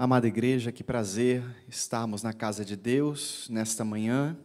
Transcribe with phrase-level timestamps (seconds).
[0.00, 4.38] Amada igreja, que prazer estarmos na casa de Deus nesta manhã,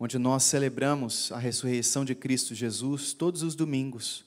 [0.00, 4.24] onde nós celebramos a ressurreição de Cristo Jesus todos os domingos,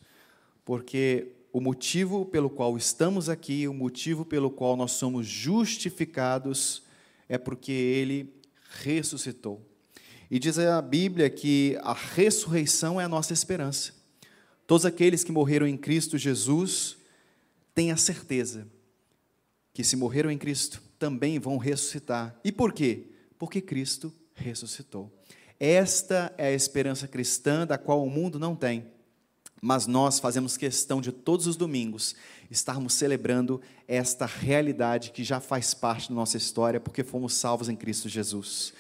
[0.64, 6.84] porque o motivo pelo qual estamos aqui, o motivo pelo qual nós somos justificados,
[7.28, 8.34] é porque Ele
[8.70, 9.62] ressuscitou.
[10.32, 13.94] E diz a Bíblia que a ressurreição é a nossa esperança.
[14.66, 16.96] Todos aqueles que morreram em Cristo Jesus
[17.74, 18.74] têm a certeza
[19.76, 22.34] que, se morreram em Cristo, também vão ressuscitar.
[22.46, 23.10] E por quê?
[23.38, 25.12] Porque Cristo ressuscitou.
[25.60, 28.88] Esta é a esperança cristã da qual o mundo não tem.
[29.62, 32.16] Mas nós fazemos questão de todos os domingos
[32.50, 37.76] estarmos celebrando esta realidade que já faz parte da nossa história, porque fomos salvos em
[37.76, 38.74] Cristo Jesus.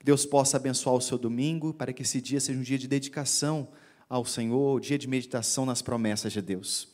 [0.00, 2.88] Que Deus possa abençoar o seu domingo, para que esse dia seja um dia de
[2.88, 3.68] dedicação
[4.08, 6.89] ao Senhor, um dia de meditação nas promessas de Deus.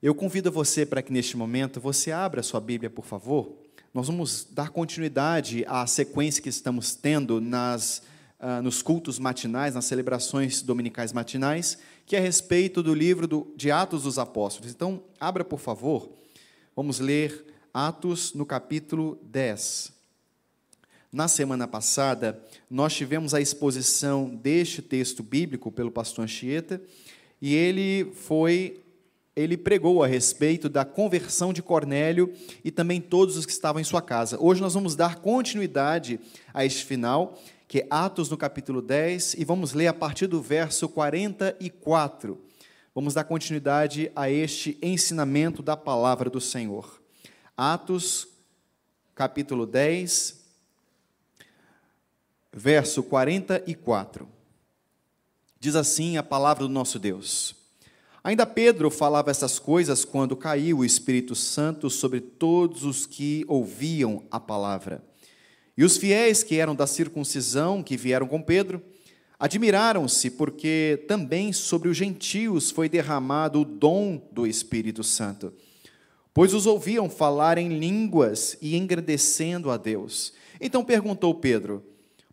[0.00, 3.52] Eu convido você para que neste momento você abra sua Bíblia, por favor.
[3.92, 8.00] Nós vamos dar continuidade à sequência que estamos tendo nas,
[8.38, 13.52] uh, nos cultos matinais, nas celebrações dominicais matinais, que é a respeito do livro do,
[13.56, 14.70] de Atos dos Apóstolos.
[14.70, 16.08] Então, abra, por favor.
[16.76, 19.92] Vamos ler Atos no capítulo 10.
[21.10, 26.80] Na semana passada, nós tivemos a exposição deste texto bíblico pelo pastor Anchieta,
[27.42, 28.80] e ele foi
[29.38, 32.32] ele pregou a respeito da conversão de Cornélio
[32.64, 34.36] e também todos os que estavam em sua casa.
[34.40, 36.18] Hoje nós vamos dar continuidade
[36.52, 40.42] a este final, que é Atos no capítulo 10, e vamos ler a partir do
[40.42, 42.36] verso 44.
[42.92, 47.00] Vamos dar continuidade a este ensinamento da palavra do Senhor.
[47.56, 48.26] Atos,
[49.14, 50.36] capítulo 10,
[52.52, 54.28] verso 44.
[55.60, 57.57] Diz assim a palavra do nosso Deus.
[58.28, 64.22] Ainda Pedro falava essas coisas quando caiu o Espírito Santo sobre todos os que ouviam
[64.30, 65.02] a palavra.
[65.74, 68.82] E os fiéis que eram da circuncisão, que vieram com Pedro,
[69.40, 75.50] admiraram-se, porque também sobre os gentios foi derramado o dom do Espírito Santo.
[76.34, 80.34] Pois os ouviam falar em línguas e engrandecendo a Deus.
[80.60, 81.82] Então perguntou Pedro: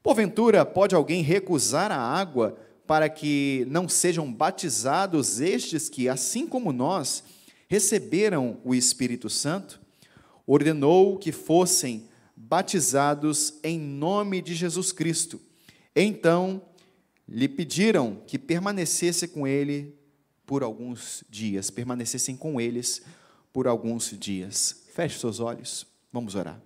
[0.03, 6.71] Porventura pode alguém recusar a água para que não sejam batizados estes que, assim como
[6.71, 7.23] nós,
[7.67, 9.79] receberam o Espírito Santo,
[10.45, 15.41] ordenou que fossem batizados em nome de Jesus Cristo.
[15.95, 16.61] Então,
[17.27, 19.95] lhe pediram que permanecesse com ele
[20.45, 23.01] por alguns dias, permanecessem com eles
[23.51, 24.83] por alguns dias.
[24.93, 26.61] Feche seus olhos, vamos orar.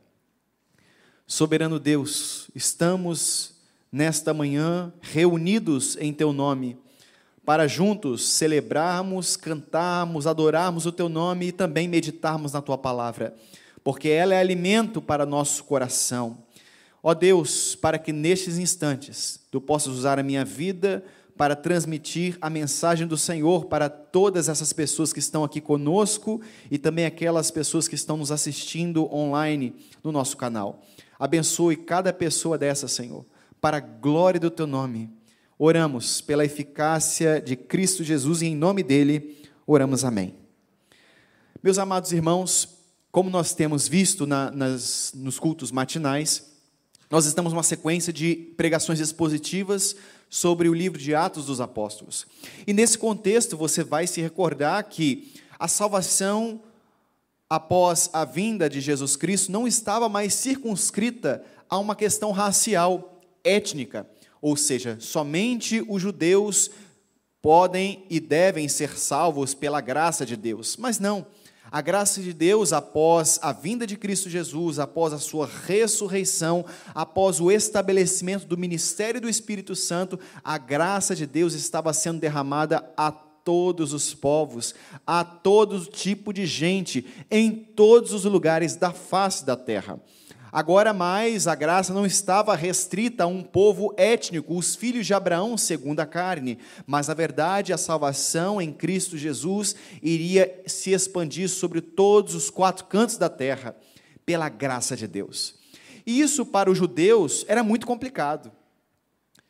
[1.25, 3.53] Soberano Deus, estamos
[3.91, 6.77] nesta manhã, reunidos em Teu nome,
[7.43, 13.33] para juntos celebrarmos, cantarmos, adorarmos o Teu nome e também meditarmos na Tua palavra,
[13.83, 16.37] porque ela é alimento para nosso coração.
[17.01, 21.03] Ó Deus, para que nestes instantes Tu possas usar a minha vida
[21.35, 26.77] para transmitir a mensagem do Senhor para todas essas pessoas que estão aqui conosco e
[26.77, 29.73] também aquelas pessoas que estão nos assistindo online
[30.03, 30.83] no nosso canal.
[31.17, 33.25] Abençoe cada pessoa dessa, Senhor
[33.61, 35.09] para a glória do teu nome.
[35.57, 40.35] Oramos pela eficácia de Cristo Jesus e em nome dele oramos amém.
[41.61, 42.77] Meus amados irmãos,
[43.11, 46.49] como nós temos visto na, nas, nos cultos matinais,
[47.09, 49.95] nós estamos numa sequência de pregações expositivas
[50.29, 52.25] sobre o livro de Atos dos Apóstolos.
[52.65, 56.61] E nesse contexto você vai se recordar que a salvação
[57.49, 64.09] após a vinda de Jesus Cristo não estava mais circunscrita a uma questão racial étnica,
[64.41, 66.71] ou seja, somente os judeus
[67.41, 70.77] podem e devem ser salvos pela graça de Deus.
[70.77, 71.25] Mas não.
[71.71, 77.39] A graça de Deus, após a vinda de Cristo Jesus, após a sua ressurreição, após
[77.39, 83.11] o estabelecimento do ministério do Espírito Santo, a graça de Deus estava sendo derramada a
[83.11, 84.73] todos os povos,
[85.05, 89.99] a todo tipo de gente, em todos os lugares da face da terra.
[90.51, 95.57] Agora mais, a graça não estava restrita a um povo étnico, os filhos de Abraão,
[95.57, 96.57] segundo a carne,
[96.87, 102.85] mas a verdade, a salvação em Cristo Jesus iria se expandir sobre todos os quatro
[102.85, 103.75] cantos da terra,
[104.25, 105.55] pela graça de Deus.
[106.05, 108.51] E isso para os judeus era muito complicado.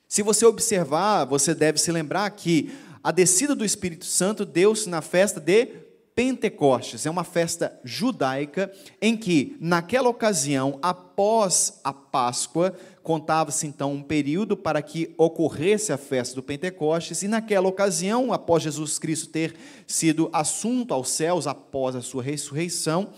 [0.08, 2.72] Se você observar, você deve se lembrar que
[3.04, 5.89] a descida do Espírito Santo deu-se na festa de
[6.20, 8.70] Pentecostes é uma festa judaica
[9.02, 15.98] em que, naquela ocasião, após a Páscoa, contava-se então um período para que ocorresse a
[15.98, 19.56] festa do Pentecostes, e naquela ocasião, após Jesus Cristo ter
[19.88, 23.14] sido assunto aos céus após a sua ressurreição,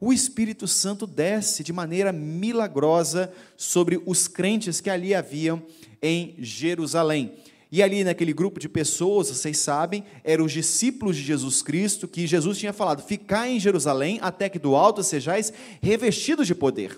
[0.00, 5.60] o Espírito Santo desce de maneira milagrosa sobre os crentes que ali haviam
[6.00, 7.34] em Jerusalém.
[7.74, 12.24] E ali naquele grupo de pessoas, vocês sabem, eram os discípulos de Jesus Cristo, que
[12.24, 16.96] Jesus tinha falado: Ficai em Jerusalém até que do alto sejais revestidos de poder.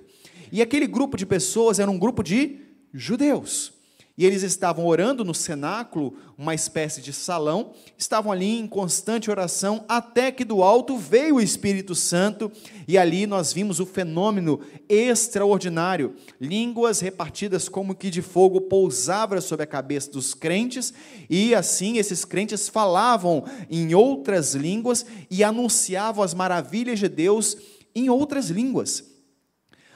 [0.53, 2.59] E aquele grupo de pessoas era um grupo de
[2.93, 3.73] judeus.
[4.19, 9.85] E eles estavam orando no cenáculo, uma espécie de salão, estavam ali em constante oração,
[9.87, 12.51] até que do alto veio o Espírito Santo,
[12.89, 16.15] e ali nós vimos o fenômeno extraordinário.
[16.41, 20.95] Línguas repartidas como que de fogo pousavam sobre a cabeça dos crentes,
[21.29, 27.57] e assim esses crentes falavam em outras línguas e anunciavam as maravilhas de Deus
[27.95, 29.05] em outras línguas.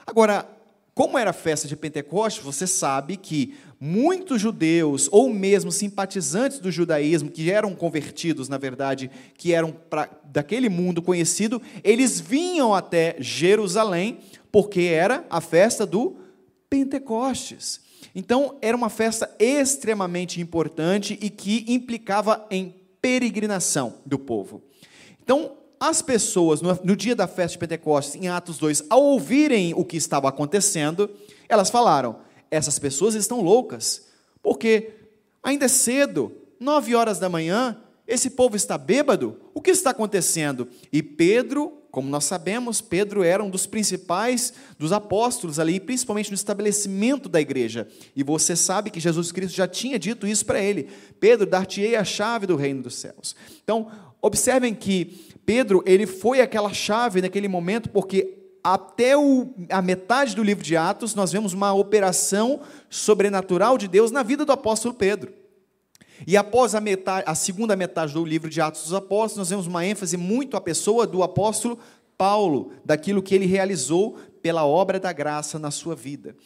[0.06, 0.59] Agora,
[1.00, 6.70] como era a festa de Pentecostes, você sabe que muitos judeus, ou mesmo simpatizantes do
[6.70, 13.16] judaísmo, que eram convertidos, na verdade, que eram pra, daquele mundo conhecido, eles vinham até
[13.18, 14.18] Jerusalém,
[14.52, 16.18] porque era a festa do
[16.68, 17.80] Pentecostes.
[18.14, 24.62] Então, era uma festa extremamente importante e que implicava em peregrinação do povo.
[25.22, 29.82] Então, as pessoas, no, dia da festa de Pentecostes, em Atos 2, ao ouvirem o
[29.82, 31.08] que estava acontecendo,
[31.48, 32.18] elas falaram:
[32.50, 34.06] essas pessoas estão loucas,
[34.42, 34.90] porque
[35.42, 40.68] ainda é cedo, nove horas da manhã, esse povo está bêbado, o que está acontecendo?
[40.92, 46.34] E Pedro, como nós sabemos, Pedro era um dos principais dos apóstolos ali, principalmente no
[46.34, 47.88] estabelecimento da igreja.
[48.14, 50.88] E você sabe que Jesus Cristo já tinha dito isso para ele:
[51.18, 53.34] Pedro, dar-te-ei a chave do reino dos céus.
[53.62, 53.90] Então,
[54.22, 60.42] observem que Pedro, ele foi aquela chave naquele momento, porque até o, a metade do
[60.42, 65.32] livro de Atos, nós vemos uma operação sobrenatural de Deus na vida do apóstolo Pedro.
[66.26, 69.66] E após a, metade, a segunda metade do livro de Atos dos Apóstolos, nós vemos
[69.66, 71.78] uma ênfase muito à pessoa do apóstolo
[72.18, 76.36] Paulo, daquilo que ele realizou pela obra da graça na sua vida.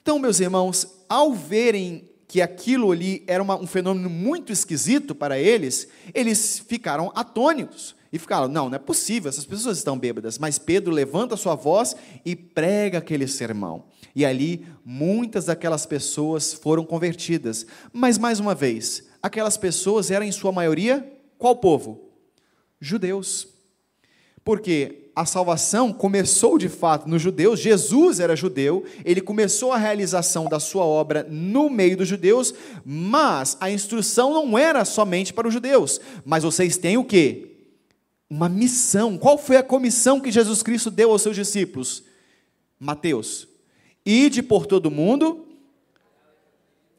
[0.00, 5.38] Então, meus irmãos, ao verem que aquilo ali era uma, um fenômeno muito esquisito para
[5.38, 10.38] eles, eles ficaram atônitos e ficaram: não, não é possível, essas pessoas estão bêbadas.
[10.38, 11.94] Mas Pedro levanta sua voz
[12.24, 13.84] e prega aquele sermão.
[14.14, 17.66] E ali muitas daquelas pessoas foram convertidas.
[17.92, 22.12] Mas mais uma vez, aquelas pessoas eram em sua maioria qual povo?
[22.80, 23.55] Judeus.
[24.46, 30.46] Porque a salvação começou de fato nos judeus, Jesus era judeu, ele começou a realização
[30.46, 35.52] da sua obra no meio dos judeus, mas a instrução não era somente para os
[35.52, 36.00] judeus.
[36.24, 37.52] Mas vocês têm o quê?
[38.28, 39.16] uma missão.
[39.16, 42.02] Qual foi a comissão que Jesus Cristo deu aos seus discípulos?
[42.78, 43.48] Mateus.
[44.04, 45.46] Ide por todo mundo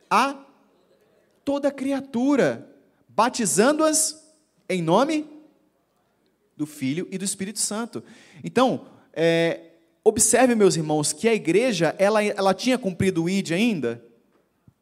[0.09, 0.37] a
[1.43, 2.69] toda criatura,
[3.09, 4.25] batizando-as
[4.69, 5.25] em nome
[6.57, 8.03] do Filho e do Espírito Santo.
[8.43, 9.61] Então, é,
[10.03, 14.03] observe, meus irmãos, que a igreja, ela, ela tinha cumprido o ID ainda?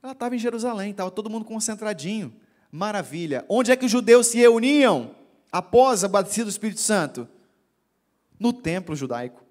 [0.01, 2.33] Ela estava em Jerusalém, estava todo mundo concentradinho.
[2.71, 3.45] Maravilha.
[3.47, 5.13] Onde é que os judeus se reuniam?
[5.55, 7.25] após a batismo do Espírito Santo?
[8.37, 9.41] No templo judaico.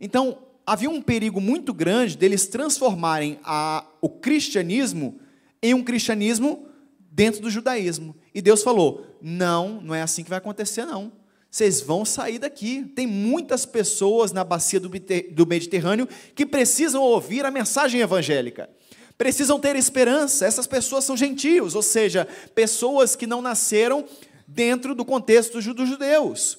[0.00, 5.18] Então, havia um perigo muito grande deles transformarem a, o cristianismo
[5.60, 6.68] em um cristianismo
[7.14, 8.16] dentro do judaísmo.
[8.34, 11.12] E Deus falou: não, não é assim que vai acontecer, não.
[11.48, 12.82] Vocês vão sair daqui.
[12.96, 18.68] Tem muitas pessoas na bacia do Mediterrâneo que precisam ouvir a mensagem evangélica.
[19.16, 20.44] Precisam ter esperança.
[20.44, 24.04] Essas pessoas são gentios, ou seja, pessoas que não nasceram
[24.48, 26.58] dentro do contexto dos judeus.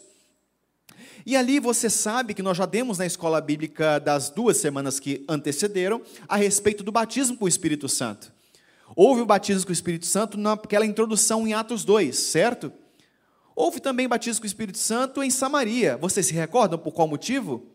[1.26, 5.26] E ali você sabe que nós já demos na escola bíblica das duas semanas que
[5.28, 8.35] antecederam a respeito do batismo com o Espírito Santo.
[8.94, 12.72] Houve o batismo com o Espírito Santo naquela introdução em Atos 2, certo?
[13.56, 15.96] Houve também batismo com o Espírito Santo em Samaria.
[15.98, 17.66] Vocês se recordam por qual motivo?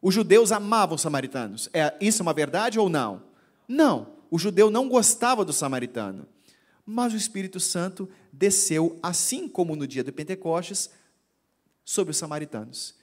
[0.00, 1.68] Os judeus amavam os samaritanos.
[1.72, 3.22] É, isso é uma verdade ou não?
[3.68, 4.14] Não.
[4.30, 6.26] O judeu não gostava do samaritano.
[6.84, 10.90] Mas o Espírito Santo desceu, assim como no dia de Pentecostes,
[11.84, 12.94] sobre os samaritanos.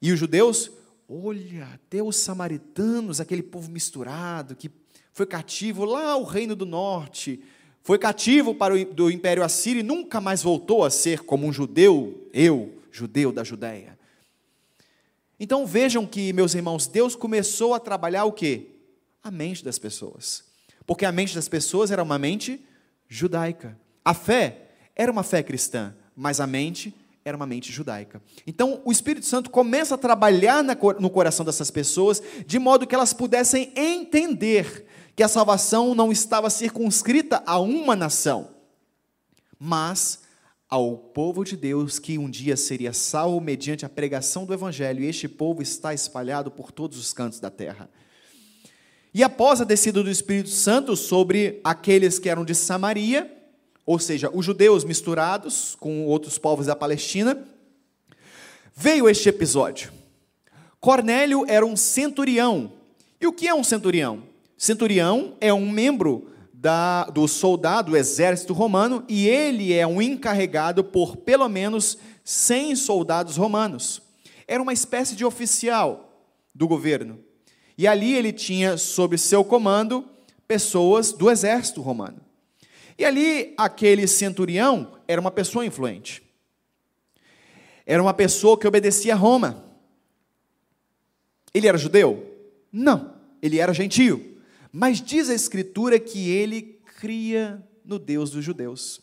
[0.00, 0.70] E os judeus,
[1.08, 4.68] olha, até os samaritanos, aquele povo misturado, que
[5.12, 7.42] foi cativo lá ao reino do norte,
[7.82, 11.52] foi cativo para o do Império Assírio e nunca mais voltou a ser como um
[11.52, 13.98] judeu, eu, judeu da Judéia.
[15.38, 18.66] Então vejam que, meus irmãos, Deus começou a trabalhar o quê?
[19.22, 20.44] A mente das pessoas.
[20.86, 22.64] Porque a mente das pessoas era uma mente
[23.08, 23.76] judaica.
[24.04, 28.22] A fé era uma fé cristã, mas a mente era uma mente judaica.
[28.46, 33.12] Então, o Espírito Santo começa a trabalhar no coração dessas pessoas, de modo que elas
[33.12, 38.50] pudessem entender que a salvação não estava circunscrita a uma nação,
[39.58, 40.20] mas
[40.68, 45.06] ao povo de Deus que um dia seria salvo mediante a pregação do Evangelho, e
[45.06, 47.90] este povo está espalhado por todos os cantos da terra.
[49.12, 53.30] E após a descida do Espírito Santo sobre aqueles que eram de Samaria,
[53.84, 57.46] ou seja, os judeus misturados com outros povos da Palestina,
[58.74, 59.92] veio este episódio.
[60.80, 62.72] Cornélio era um centurião.
[63.20, 64.31] E o que é um centurião?
[64.62, 70.84] Centurião é um membro da, do soldado do exército romano e ele é um encarregado
[70.84, 74.00] por pelo menos 100 soldados romanos.
[74.46, 77.18] Era uma espécie de oficial do governo.
[77.76, 80.08] E ali ele tinha sob seu comando
[80.46, 82.20] pessoas do exército romano.
[82.96, 86.22] E ali aquele centurião era uma pessoa influente.
[87.84, 89.64] Era uma pessoa que obedecia a Roma.
[91.52, 92.32] Ele era judeu?
[92.70, 94.30] Não, ele era gentio.
[94.72, 99.02] Mas diz a Escritura que ele cria no Deus dos judeus.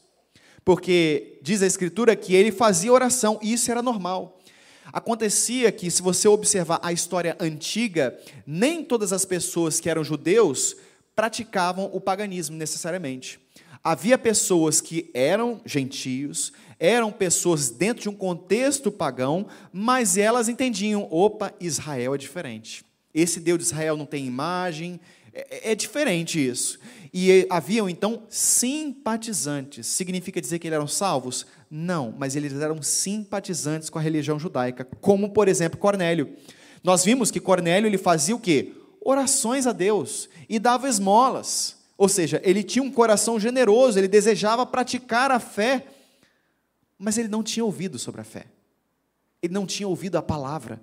[0.66, 4.40] Porque diz a Escritura que ele fazia oração, e isso era normal.
[4.92, 10.76] Acontecia que, se você observar a história antiga, nem todas as pessoas que eram judeus
[11.16, 13.40] praticavam o paganismo necessariamente.
[13.84, 21.08] Havia pessoas que eram gentios, eram pessoas dentro de um contexto pagão, mas elas entendiam:
[21.12, 22.84] opa, Israel é diferente.
[23.14, 25.00] Esse Deus de Israel não tem imagem,
[25.50, 26.80] é, é, diferente isso.
[27.14, 29.88] E haviam então simpatizantes.
[29.88, 31.46] Significa dizer que eles eram salvos?
[31.70, 36.36] Não, mas eles eram simpatizantes com a religião judaica, como por exemplo Cornélio.
[36.84, 38.74] Nós vimos que Cornélio ele fazia o quê?
[39.02, 41.78] Orações a Deus e dava esmolas.
[41.98, 45.86] Ou seja, ele tinha um coração generoso, ele desejava praticar a fé,
[46.98, 48.46] mas ele não tinha ouvido sobre a fé.
[49.42, 50.82] Ele não tinha ouvido a palavra.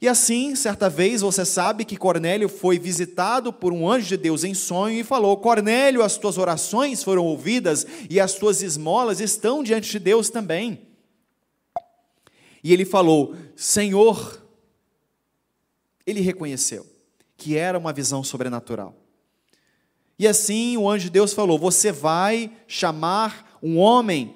[0.00, 4.44] E assim, certa vez, você sabe que Cornélio foi visitado por um anjo de Deus
[4.44, 9.62] em sonho e falou: Cornélio, as tuas orações foram ouvidas e as tuas esmolas estão
[9.62, 10.88] diante de Deus também.
[12.64, 14.42] E ele falou: Senhor,
[16.06, 16.86] ele reconheceu
[17.36, 18.94] que era uma visão sobrenatural.
[20.18, 24.34] E assim o anjo de Deus falou: Você vai chamar um homem,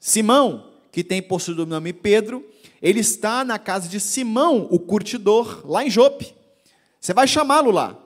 [0.00, 2.42] Simão, que tem possuído o nome Pedro,
[2.80, 6.34] ele está na casa de Simão, o curtidor, lá em Jope.
[7.00, 7.98] Você vai chamá-lo lá.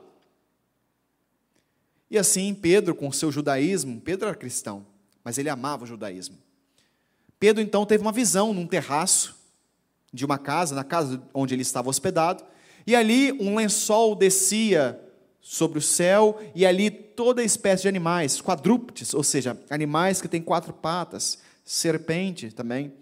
[2.10, 4.86] E assim, Pedro, com seu judaísmo, Pedro era cristão,
[5.24, 6.36] mas ele amava o judaísmo.
[7.38, 9.34] Pedro então teve uma visão num terraço
[10.12, 12.44] de uma casa, na casa onde ele estava hospedado,
[12.86, 15.00] e ali um lençol descia
[15.40, 20.42] sobre o céu, e ali toda espécie de animais, quadrúpedes, ou seja, animais que têm
[20.42, 22.92] quatro patas, serpente também.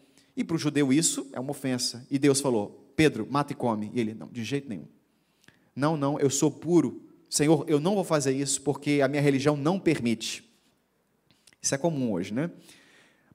[0.41, 2.07] E para o judeu isso é uma ofensa.
[2.11, 3.91] E Deus falou: Pedro, mata e come.
[3.93, 4.87] E ele: Não, de jeito nenhum.
[5.77, 7.03] Não, não, eu sou puro.
[7.29, 10.51] Senhor, eu não vou fazer isso porque a minha religião não permite.
[11.61, 12.51] Isso é comum hoje, né?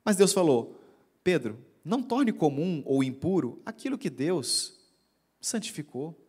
[0.04, 0.82] Mas Deus falou:
[1.24, 4.76] Pedro, não torne comum ou impuro aquilo que Deus
[5.40, 6.20] santificou.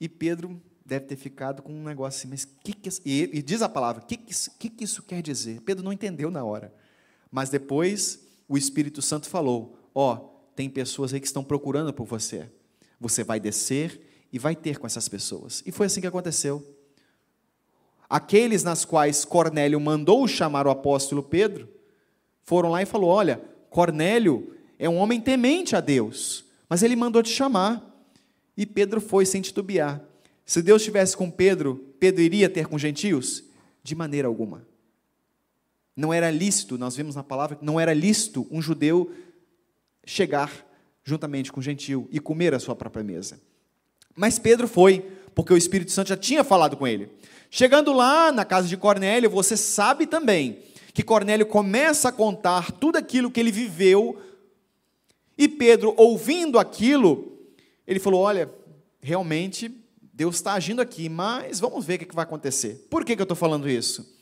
[0.00, 3.62] E Pedro deve ter ficado com um negócio assim, mas que que e, e diz
[3.62, 5.60] a palavra, o que, que, que, que isso quer dizer?
[5.60, 6.74] Pedro não entendeu na hora,
[7.30, 10.16] mas depois o Espírito Santo falou: Ó, oh,
[10.54, 12.48] tem pessoas aí que estão procurando por você.
[13.00, 14.00] Você vai descer
[14.32, 15.62] e vai ter com essas pessoas.
[15.66, 16.64] E foi assim que aconteceu.
[18.08, 21.68] Aqueles nas quais Cornélio mandou chamar o apóstolo Pedro,
[22.42, 27.22] foram lá e falou: Olha, Cornélio é um homem temente a Deus, mas ele mandou
[27.22, 27.90] te chamar.
[28.56, 30.00] E Pedro foi sem titubear.
[30.46, 33.42] Se Deus estivesse com Pedro, Pedro iria ter com gentios?
[33.82, 34.66] De maneira alguma.
[35.96, 39.12] Não era lícito, nós vimos na palavra, não era lícito um judeu
[40.04, 40.50] chegar
[41.04, 43.40] juntamente com um gentil e comer a sua própria mesa.
[44.16, 45.00] Mas Pedro foi,
[45.34, 47.10] porque o Espírito Santo já tinha falado com ele.
[47.50, 52.96] Chegando lá na casa de Cornélio, você sabe também que Cornélio começa a contar tudo
[52.96, 54.18] aquilo que ele viveu,
[55.36, 57.38] e Pedro, ouvindo aquilo,
[57.86, 58.50] ele falou: Olha,
[59.02, 59.70] realmente
[60.00, 62.86] Deus está agindo aqui, mas vamos ver o que vai acontecer.
[62.88, 64.13] Por que, eu estou falando isso?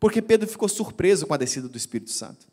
[0.00, 2.46] Porque Pedro ficou surpreso com a descida do Espírito Santo.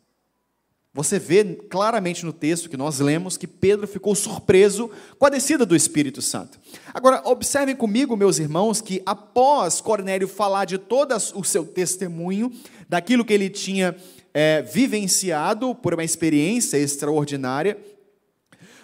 [0.96, 5.66] Você vê claramente no texto que nós lemos que Pedro ficou surpreso com a descida
[5.66, 6.58] do Espírito Santo.
[6.94, 12.50] Agora, observem comigo, meus irmãos, que após Cornélio falar de todo o seu testemunho,
[12.88, 13.94] daquilo que ele tinha
[14.32, 17.76] é, vivenciado por uma experiência extraordinária,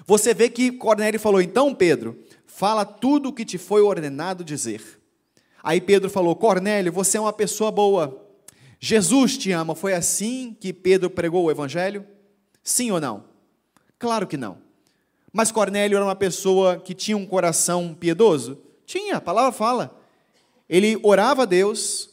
[0.07, 4.83] você vê que Cornélio falou: então, Pedro, fala tudo o que te foi ordenado dizer.
[5.63, 8.22] Aí Pedro falou: Cornélio, você é uma pessoa boa
[8.85, 9.77] Jesus te ama.
[9.77, 12.05] Foi assim que Pedro pregou o evangelho?
[12.65, 13.23] Sim ou não?
[13.97, 14.59] Claro que não.
[15.33, 18.59] Mas Cornélio era uma pessoa que tinha um coração piedoso?
[18.85, 19.97] Tinha, a palavra fala.
[20.69, 22.11] Ele orava a Deus,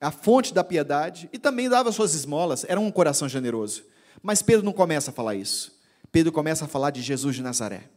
[0.00, 3.82] a fonte da piedade e também dava suas esmolas, era um coração generoso.
[4.22, 5.76] Mas Pedro não começa a falar isso.
[6.12, 7.90] Pedro começa a falar de Jesus de Nazaré,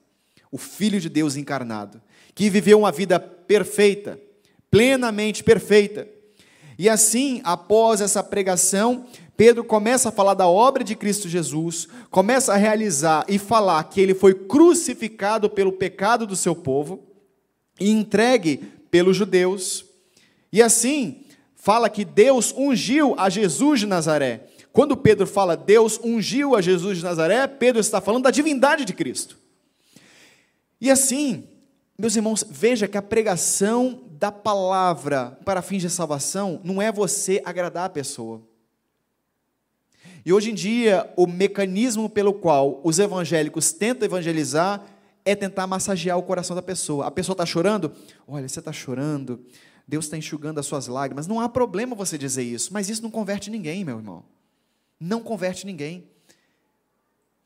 [0.51, 2.01] o Filho de Deus encarnado,
[2.33, 4.19] que viveu uma vida perfeita,
[4.71, 6.14] plenamente perfeita.
[6.77, 9.05] E assim, após essa pregação,
[9.37, 13.99] Pedro começa a falar da obra de Cristo Jesus, começa a realizar e falar que
[13.99, 17.03] ele foi crucificado pelo pecado do seu povo
[17.79, 18.57] e entregue
[18.89, 19.85] pelos judeus.
[20.51, 24.47] E assim, fala que Deus ungiu a Jesus de Nazaré.
[24.71, 28.93] Quando Pedro fala Deus ungiu a Jesus de Nazaré, Pedro está falando da divindade de
[28.93, 29.37] Cristo.
[30.79, 31.45] E assim,
[31.97, 37.43] meus irmãos, veja que a pregação da palavra para fins de salvação não é você
[37.45, 38.41] agradar a pessoa.
[40.25, 44.83] E hoje em dia, o mecanismo pelo qual os evangélicos tentam evangelizar
[45.23, 47.05] é tentar massagear o coração da pessoa.
[47.05, 47.91] A pessoa está chorando?
[48.27, 49.45] Olha, você está chorando,
[49.87, 51.27] Deus está enxugando as suas lágrimas.
[51.27, 54.23] Não há problema você dizer isso, mas isso não converte ninguém, meu irmão.
[54.99, 56.09] Não converte ninguém.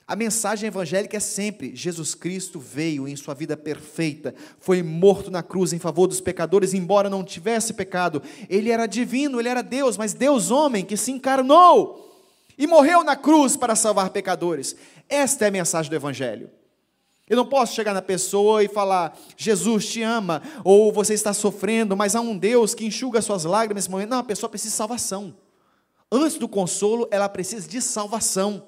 [0.10, 5.44] A mensagem evangélica é sempre: Jesus Cristo veio em sua vida perfeita, foi morto na
[5.44, 8.20] cruz em favor dos pecadores, embora não tivesse pecado.
[8.50, 12.12] Ele era divino, ele era Deus, mas Deus homem que se encarnou
[12.58, 14.76] e morreu na cruz para salvar pecadores.
[15.08, 16.50] Esta é a mensagem do evangelho.
[17.30, 21.96] Eu não posso chegar na pessoa e falar, Jesus te ama, ou você está sofrendo,
[21.96, 24.10] mas há um Deus que enxuga suas lágrimas nesse momento.
[24.10, 25.38] Não, a pessoa precisa de salvação.
[26.12, 28.66] Antes do consolo, ela precisa de salvação.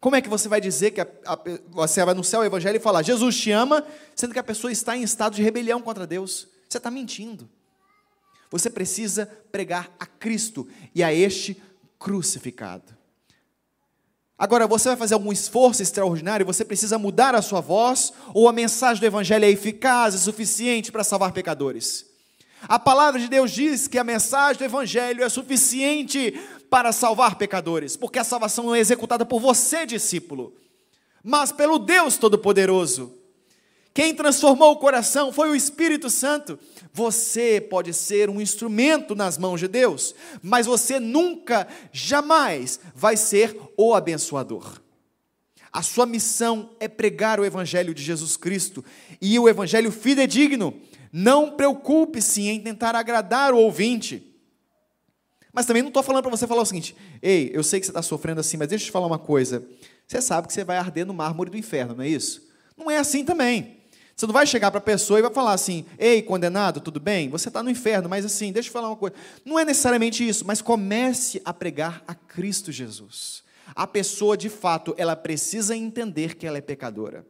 [0.00, 1.38] Como é que você vai dizer que a, a,
[1.70, 4.96] você vai anunciar o evangelho e falar, Jesus te ama, sendo que a pessoa está
[4.96, 6.46] em estado de rebelião contra Deus?
[6.68, 7.48] Você está mentindo.
[8.50, 11.60] Você precisa pregar a Cristo e a este
[11.98, 12.96] crucificado.
[14.38, 18.52] Agora, você vai fazer algum esforço extraordinário, você precisa mudar a sua voz, ou a
[18.52, 22.06] mensagem do Evangelho é eficaz e suficiente para salvar pecadores?
[22.62, 26.34] A palavra de Deus diz que a mensagem do Evangelho é suficiente
[26.70, 30.54] para salvar pecadores, porque a salvação não é executada por você, discípulo,
[31.22, 33.14] mas pelo Deus Todo-Poderoso.
[33.94, 36.56] Quem transformou o coração foi o Espírito Santo.
[36.92, 43.58] Você pode ser um instrumento nas mãos de Deus, mas você nunca, jamais vai ser
[43.76, 44.80] o abençoador.
[45.72, 48.84] A sua missão é pregar o Evangelho de Jesus Cristo
[49.20, 50.80] e o Evangelho fidedigno.
[51.12, 54.27] Não preocupe-se em tentar agradar o ouvinte.
[55.52, 57.90] Mas também não estou falando para você falar o seguinte: ei, eu sei que você
[57.90, 59.66] está sofrendo assim, mas deixa eu te falar uma coisa.
[60.06, 62.48] Você sabe que você vai arder no mármore do inferno, não é isso?
[62.76, 63.78] Não é assim também.
[64.18, 67.28] Você não vai chegar para a pessoa e vai falar assim: ei, condenado, tudo bem?
[67.30, 69.14] Você está no inferno, mas assim, deixa eu falar uma coisa.
[69.44, 73.44] Não é necessariamente isso, mas comece a pregar a Cristo Jesus.
[73.76, 77.24] A pessoa, de fato, ela precisa entender que ela é pecadora.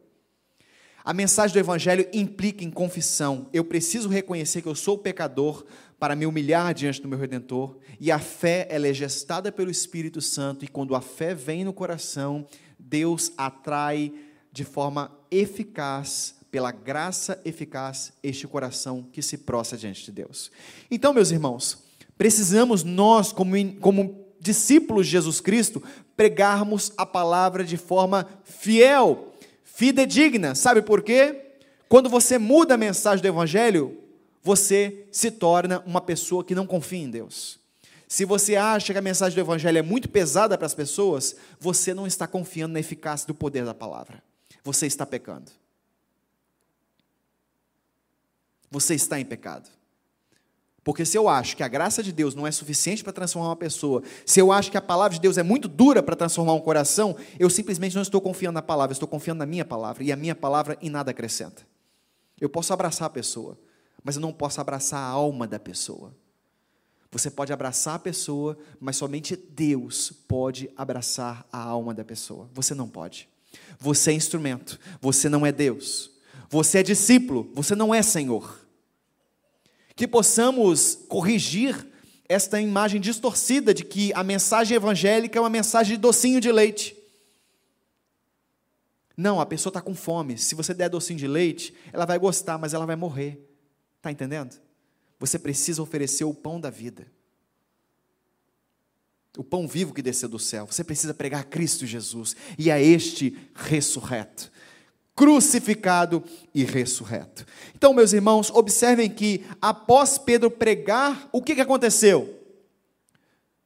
[1.03, 3.47] A mensagem do Evangelho implica em confissão.
[3.53, 5.65] Eu preciso reconhecer que eu sou pecador
[5.99, 7.77] para me humilhar diante do meu Redentor.
[7.99, 10.63] E a fé, ela é gestada pelo Espírito Santo.
[10.63, 12.47] E quando a fé vem no coração,
[12.79, 14.13] Deus atrai
[14.51, 20.51] de forma eficaz pela graça eficaz, este coração que se prostra diante de Deus.
[20.89, 21.77] Então, meus irmãos,
[22.17, 25.83] precisamos nós, como, como discípulos de Jesus Cristo,
[26.15, 29.31] pregarmos a palavra de forma fiel,
[29.63, 30.55] fidedigna.
[30.55, 31.53] Sabe por quê?
[31.87, 33.97] Quando você muda a mensagem do Evangelho,
[34.43, 37.59] você se torna uma pessoa que não confia em Deus.
[38.07, 41.93] Se você acha que a mensagem do Evangelho é muito pesada para as pessoas, você
[41.93, 44.23] não está confiando na eficácia do poder da palavra.
[44.63, 45.51] Você está pecando
[48.69, 49.69] você está em pecado.
[50.83, 53.55] Porque se eu acho que a graça de Deus não é suficiente para transformar uma
[53.55, 56.61] pessoa, se eu acho que a palavra de Deus é muito dura para transformar um
[56.61, 60.15] coração, eu simplesmente não estou confiando na palavra, estou confiando na minha palavra, e a
[60.15, 61.63] minha palavra em nada acrescenta.
[62.39, 63.57] Eu posso abraçar a pessoa,
[64.03, 66.13] mas eu não posso abraçar a alma da pessoa.
[67.11, 72.49] Você pode abraçar a pessoa, mas somente Deus pode abraçar a alma da pessoa.
[72.53, 73.27] Você não pode.
[73.79, 76.11] Você é instrumento, você não é Deus.
[76.49, 78.59] Você é discípulo, você não é Senhor.
[79.95, 81.87] Que possamos corrigir
[82.27, 86.95] esta imagem distorcida de que a mensagem evangélica é uma mensagem de docinho de leite.
[89.17, 90.37] Não, a pessoa está com fome.
[90.37, 93.48] Se você der docinho de leite, ela vai gostar, mas ela vai morrer.
[93.99, 94.59] Está entendendo?
[95.19, 97.05] Você precisa oferecer o pão da vida.
[99.37, 100.65] O pão vivo que desceu do céu.
[100.65, 102.35] Você precisa pregar Cristo Jesus.
[102.57, 104.51] E a este ressurreto
[105.19, 106.23] crucificado
[106.55, 107.45] e ressurreto.
[107.75, 112.39] Então, meus irmãos, observem que após Pedro pregar, o que, que aconteceu?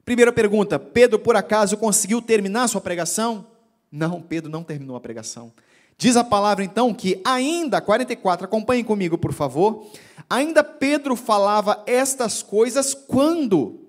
[0.04, 3.46] Primeira pergunta: Pedro por acaso conseguiu terminar sua pregação?
[3.88, 5.52] Não, Pedro não terminou a pregação.
[5.96, 9.86] Diz a palavra então que ainda, 44, acompanhem comigo, por favor.
[10.28, 13.80] Ainda Pedro falava estas coisas quando?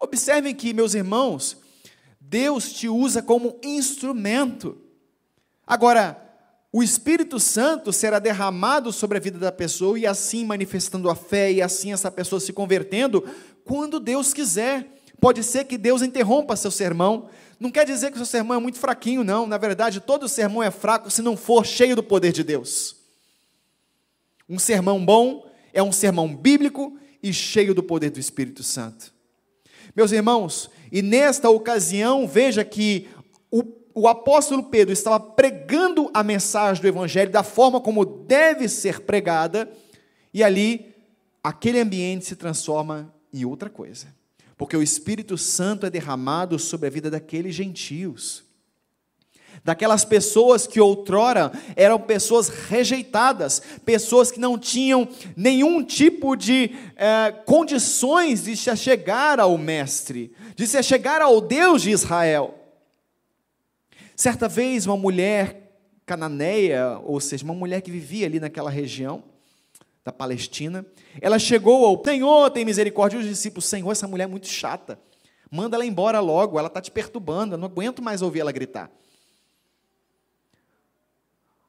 [0.00, 1.56] Observem que, meus irmãos,
[2.20, 4.78] Deus te usa como instrumento.
[5.66, 6.22] Agora,
[6.72, 11.50] o Espírito Santo será derramado sobre a vida da pessoa e assim manifestando a fé
[11.50, 13.24] e assim essa pessoa se convertendo
[13.64, 14.86] quando Deus quiser.
[15.18, 17.30] Pode ser que Deus interrompa seu sermão.
[17.58, 19.46] Não quer dizer que o seu sermão é muito fraquinho, não.
[19.46, 22.96] Na verdade, todo sermão é fraco se não for cheio do poder de Deus.
[24.48, 29.12] Um sermão bom é um sermão bíblico e cheio do poder do Espírito Santo.
[29.94, 33.08] Meus irmãos, e nesta ocasião, veja que
[33.50, 33.62] o,
[33.94, 39.70] o apóstolo Pedro estava pregando a mensagem do Evangelho da forma como deve ser pregada,
[40.32, 40.94] e ali
[41.42, 44.14] aquele ambiente se transforma em outra coisa
[44.56, 48.44] porque o Espírito Santo é derramado sobre a vida daqueles gentios,
[49.62, 57.32] daquelas pessoas que outrora eram pessoas rejeitadas, pessoas que não tinham nenhum tipo de eh,
[57.44, 62.54] condições de se achegar ao Mestre, de se achegar ao Deus de Israel.
[64.14, 65.66] Certa vez, uma mulher
[66.06, 69.24] cananeia, ou seja, uma mulher que vivia ali naquela região,
[70.06, 70.86] da Palestina.
[71.20, 73.16] Ela chegou ao Senhor, tem misericórdia.
[73.16, 75.00] E os discípulos, Senhor, essa mulher é muito chata.
[75.50, 77.54] Manda ela embora logo, ela está te perturbando.
[77.54, 78.88] Eu não aguento mais ouvir ela gritar.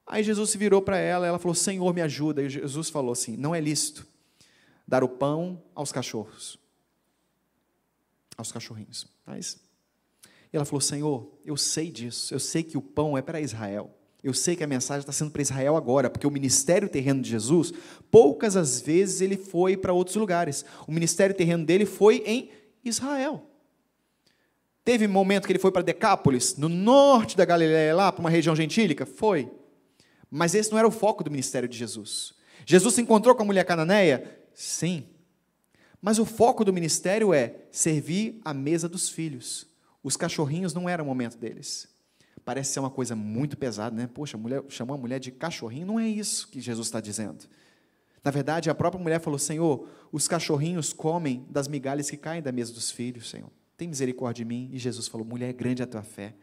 [0.05, 2.43] Aí Jesus se virou para ela, ela falou: Senhor, me ajuda.
[2.43, 4.05] E Jesus falou assim: Não é lícito
[4.87, 6.59] dar o pão aos cachorros,
[8.37, 9.07] aos cachorrinhos.
[9.25, 9.59] Mas,
[10.53, 13.96] e ela falou: Senhor, eu sei disso, eu sei que o pão é para Israel.
[14.27, 17.29] Eu sei que a mensagem está sendo para Israel agora, porque o ministério terreno de
[17.29, 17.71] Jesus,
[18.11, 20.65] poucas as vezes ele foi para outros lugares.
[20.85, 22.49] O ministério terreno dele foi em
[22.83, 23.49] Israel.
[24.83, 28.53] Teve momento que ele foi para Decápolis, no norte da Galiléia, lá para uma região
[28.53, 29.05] gentílica?
[29.05, 29.49] Foi.
[30.29, 32.33] Mas esse não era o foco do ministério de Jesus.
[32.65, 34.41] Jesus se encontrou com a mulher cananeia?
[34.53, 35.05] Sim.
[36.01, 39.67] Mas o foco do ministério é servir a mesa dos filhos.
[40.03, 41.87] Os cachorrinhos não era o momento deles.
[42.47, 44.07] Parece ser uma coisa muito pesada, né?
[44.07, 47.43] Poxa, mulher chamou a mulher de cachorrinho, não é isso que Jesus está dizendo.
[48.23, 52.49] Na verdade, a própria mulher falou: Senhor, os cachorrinhos comem das migalhas que caem da
[52.53, 53.49] mesa dos filhos, Senhor.
[53.75, 54.69] Tem misericórdia de mim.
[54.71, 56.35] E Jesus falou: Mulher, é grande a tua fé.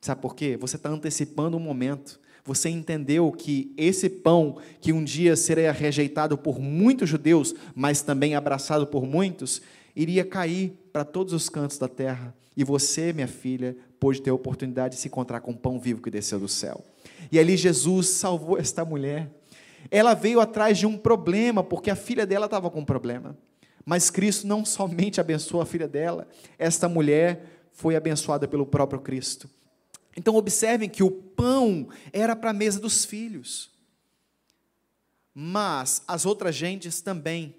[0.00, 0.56] Sabe por quê?
[0.56, 2.18] Você está antecipando um momento.
[2.42, 8.34] Você entendeu que esse pão, que um dia seria rejeitado por muitos judeus, mas também
[8.34, 9.60] abraçado por muitos,
[9.94, 12.34] iria cair para todos os cantos da terra.
[12.56, 16.02] E você, minha filha, pôde ter a oportunidade de se encontrar com o pão vivo
[16.02, 16.84] que desceu do céu.
[17.30, 19.30] E ali Jesus salvou esta mulher.
[19.90, 23.38] Ela veio atrás de um problema, porque a filha dela estava com um problema.
[23.84, 29.48] Mas Cristo não somente abençoou a filha dela, esta mulher foi abençoada pelo próprio Cristo.
[30.16, 33.70] Então observem que o pão era para a mesa dos filhos.
[35.32, 37.54] Mas as outras gentes também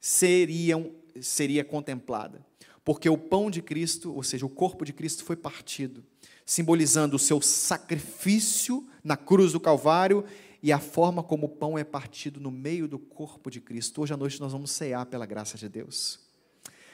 [0.00, 2.45] seriam seria contemplada
[2.86, 6.04] porque o pão de Cristo, ou seja, o corpo de Cristo foi partido,
[6.44, 10.24] simbolizando o seu sacrifício na cruz do Calvário
[10.62, 14.02] e a forma como o pão é partido no meio do corpo de Cristo.
[14.02, 16.20] Hoje à noite nós vamos cear pela graça de Deus.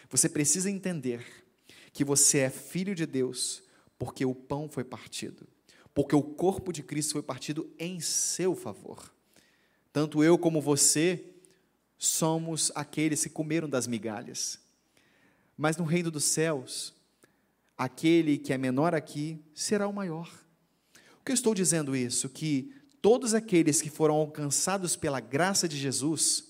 [0.09, 1.26] Você precisa entender
[1.92, 3.62] que você é filho de Deus
[3.98, 5.46] porque o pão foi partido,
[5.92, 9.12] porque o corpo de Cristo foi partido em seu favor.
[9.92, 11.22] Tanto eu como você
[11.98, 14.62] somos aqueles que comeram das migalhas.
[15.57, 16.95] Mas no reino dos céus,
[17.77, 20.29] aquele que é menor aqui será o maior.
[21.21, 22.29] O que eu estou dizendo isso?
[22.29, 26.45] Que todos aqueles que foram alcançados pela graça de Jesus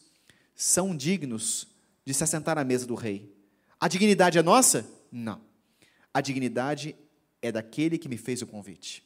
[0.54, 1.66] são dignos
[2.04, 3.34] de se assentar à mesa do rei.
[3.80, 4.88] A dignidade é nossa?
[5.10, 5.40] Não.
[6.14, 6.94] A dignidade
[7.40, 9.02] é daquele que me fez o convite.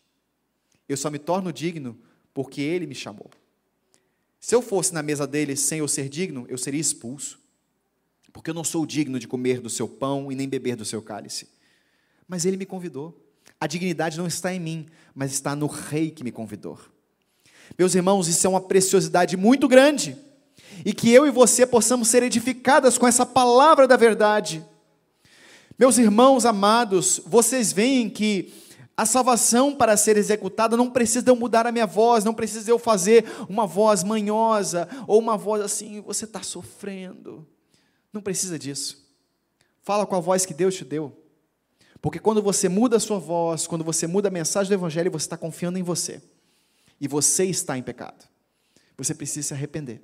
[0.89, 1.99] Eu só me torno digno
[2.35, 3.31] porque ele me chamou.
[4.39, 7.41] Se eu fosse na mesa dele sem eu ser digno, eu seria expulso
[8.37, 11.01] porque eu não sou digno de comer do seu pão e nem beber do seu
[11.01, 11.49] cálice.
[12.29, 13.19] Mas ele me convidou.
[13.59, 16.79] A dignidade não está em mim, mas está no rei que me convidou.
[17.79, 20.19] Meus irmãos, isso é uma preciosidade muito grande.
[20.85, 24.63] E que eu e você possamos ser edificadas com essa palavra da verdade.
[25.79, 28.53] Meus irmãos amados, vocês veem que
[28.95, 32.79] a salvação para ser executada não precisa eu mudar a minha voz, não precisa eu
[32.79, 37.56] fazer uma voz manhosa ou uma voz assim, você está sofrendo.
[38.13, 39.05] Não precisa disso.
[39.83, 41.17] Fala com a voz que Deus te deu.
[42.01, 45.27] Porque quando você muda a sua voz, quando você muda a mensagem do Evangelho, você
[45.27, 46.23] está confiando em você.
[47.01, 48.25] E você está em pecado.
[48.97, 50.03] Você precisa se arrepender.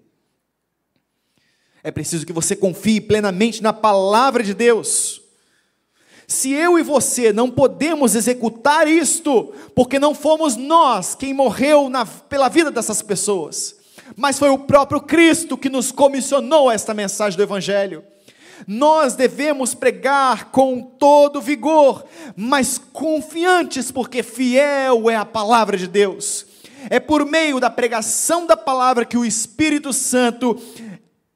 [1.83, 5.21] É preciso que você confie plenamente na palavra de Deus.
[6.29, 12.07] Se eu e você não podemos executar isto, porque não fomos nós quem morreu na,
[12.07, 13.77] pela vida dessas pessoas,
[14.16, 18.05] mas foi o próprio Cristo que nos comissionou esta mensagem do Evangelho.
[18.66, 22.05] Nós devemos pregar com todo vigor,
[22.37, 26.46] mas confiantes, porque fiel é a palavra de Deus.
[26.90, 30.61] É por meio da pregação da palavra que o Espírito Santo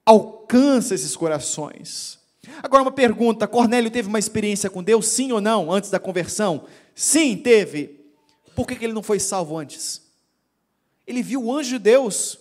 [0.04, 2.18] alcança esses corações.
[2.62, 6.64] Agora, uma pergunta: Cornélio teve uma experiência com Deus, sim ou não, antes da conversão?
[6.94, 8.00] Sim, teve.
[8.54, 10.02] Por que ele não foi salvo antes?
[11.06, 12.38] Ele viu o anjo de Deus,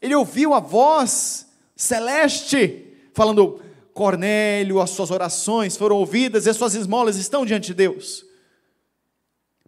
[0.00, 3.60] ele ouviu a voz celeste falando:
[3.92, 8.24] Cornélio, as suas orações foram ouvidas e as suas esmolas estão diante de Deus.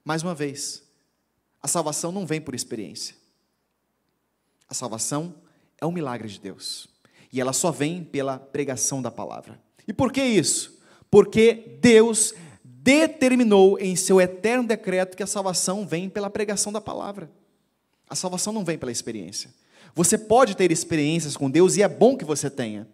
[0.05, 0.83] Mais uma vez,
[1.63, 3.15] a salvação não vem por experiência.
[4.69, 5.35] A salvação
[5.81, 6.89] é um milagre de Deus.
[7.33, 9.61] E ela só vem pela pregação da palavra.
[9.87, 10.79] E por que isso?
[11.11, 17.31] Porque Deus determinou em seu eterno decreto que a salvação vem pela pregação da palavra.
[18.09, 19.53] A salvação não vem pela experiência.
[19.95, 22.87] Você pode ter experiências com Deus e é bom que você tenha,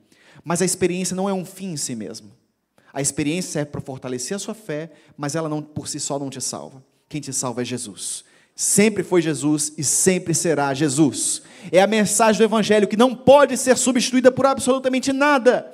[0.43, 2.33] mas a experiência não é um fim em si mesmo.
[2.93, 6.31] A experiência serve para fortalecer a sua fé, mas ela não por si só não
[6.31, 6.83] te salva.
[7.09, 8.25] Quem te salva é Jesus.
[8.55, 11.43] Sempre foi Jesus e sempre será Jesus.
[11.73, 15.73] É a mensagem do Evangelho que não pode ser substituída por absolutamente nada.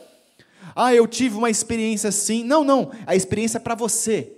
[0.75, 2.43] Ah, eu tive uma experiência assim.
[2.43, 2.91] Não, não.
[3.07, 4.33] A experiência é para você.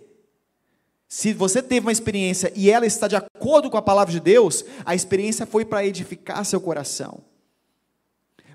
[1.14, 4.64] Se você teve uma experiência e ela está de acordo com a palavra de Deus,
[4.82, 7.22] a experiência foi para edificar seu coração,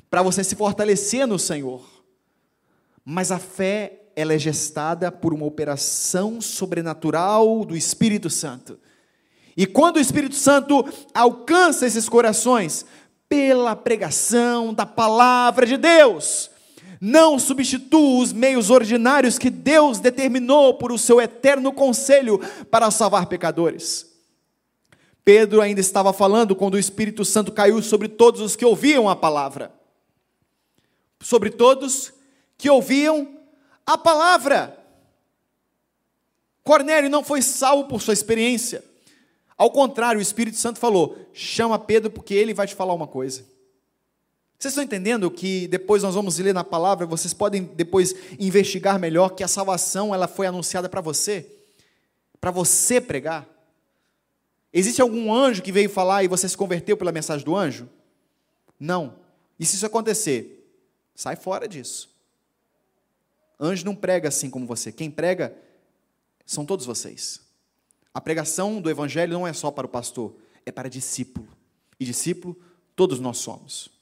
[0.09, 1.85] para você se fortalecer no Senhor.
[3.05, 8.79] Mas a fé, ela é gestada por uma operação sobrenatural do Espírito Santo.
[9.55, 12.87] E quando o Espírito Santo alcança esses corações,
[13.29, 16.49] pela pregação da palavra de Deus,
[16.99, 22.39] não substitua os meios ordinários que Deus determinou por o seu eterno conselho
[22.71, 24.07] para salvar pecadores.
[25.23, 29.15] Pedro ainda estava falando quando o Espírito Santo caiu sobre todos os que ouviam a
[29.15, 29.73] palavra.
[31.21, 32.13] Sobre todos
[32.57, 33.27] que ouviam
[33.85, 34.77] a palavra.
[36.63, 38.83] Cornélio não foi salvo por sua experiência.
[39.57, 43.45] Ao contrário, o Espírito Santo falou: chama Pedro porque ele vai te falar uma coisa.
[44.57, 49.29] Vocês estão entendendo que depois nós vamos ler na palavra, vocês podem depois investigar melhor
[49.29, 51.45] que a salvação ela foi anunciada para você,
[52.41, 53.47] para você pregar.
[54.73, 57.87] Existe algum anjo que veio falar e você se converteu pela mensagem do anjo?
[58.79, 59.15] Não.
[59.59, 60.67] E se isso acontecer,
[61.13, 62.09] sai fora disso.
[63.59, 64.91] Anjo não prega assim como você.
[64.91, 65.55] Quem prega
[66.45, 67.41] são todos vocês.
[68.11, 71.47] A pregação do evangelho não é só para o pastor, é para discípulo.
[71.99, 72.59] E discípulo
[72.95, 73.96] todos nós somos.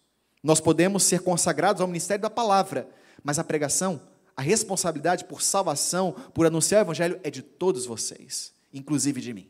[0.45, 2.87] Nós podemos ser consagrados ao ministério da palavra,
[3.23, 3.99] mas a pregação,
[4.37, 9.47] a responsabilidade por salvação, por anunciar o evangelho é de todos vocês, inclusive de mim.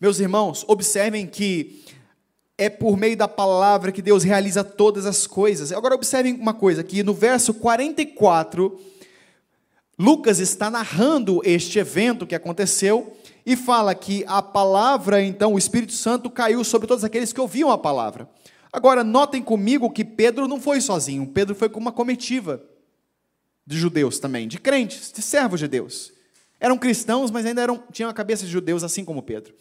[0.00, 1.84] Meus irmãos, observem que
[2.56, 5.72] é por meio da palavra que Deus realiza todas as coisas.
[5.72, 8.80] Agora observem uma coisa, que no verso 44
[9.98, 13.14] Lucas está narrando este evento que aconteceu
[13.44, 17.70] e fala que a palavra, então, o Espírito Santo caiu sobre todos aqueles que ouviam
[17.70, 18.26] a palavra.
[18.72, 22.62] Agora, notem comigo que Pedro não foi sozinho, Pedro foi com uma comitiva
[23.66, 26.12] de judeus também, de crentes, de servos de Deus.
[26.60, 29.54] Eram cristãos, mas ainda eram, tinham a cabeça de judeus, assim como Pedro.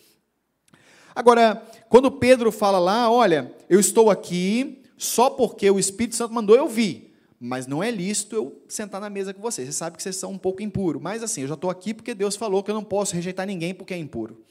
[1.16, 6.56] Agora, quando Pedro fala lá, olha, eu estou aqui só porque o Espírito Santo mandou
[6.56, 7.08] eu vir
[7.40, 9.68] mas não é lícito eu sentar na mesa com vocês.
[9.68, 12.16] Você sabe que vocês são um pouco impuros, mas assim, eu já estou aqui porque
[12.16, 14.44] Deus falou que eu não posso rejeitar ninguém porque é impuro.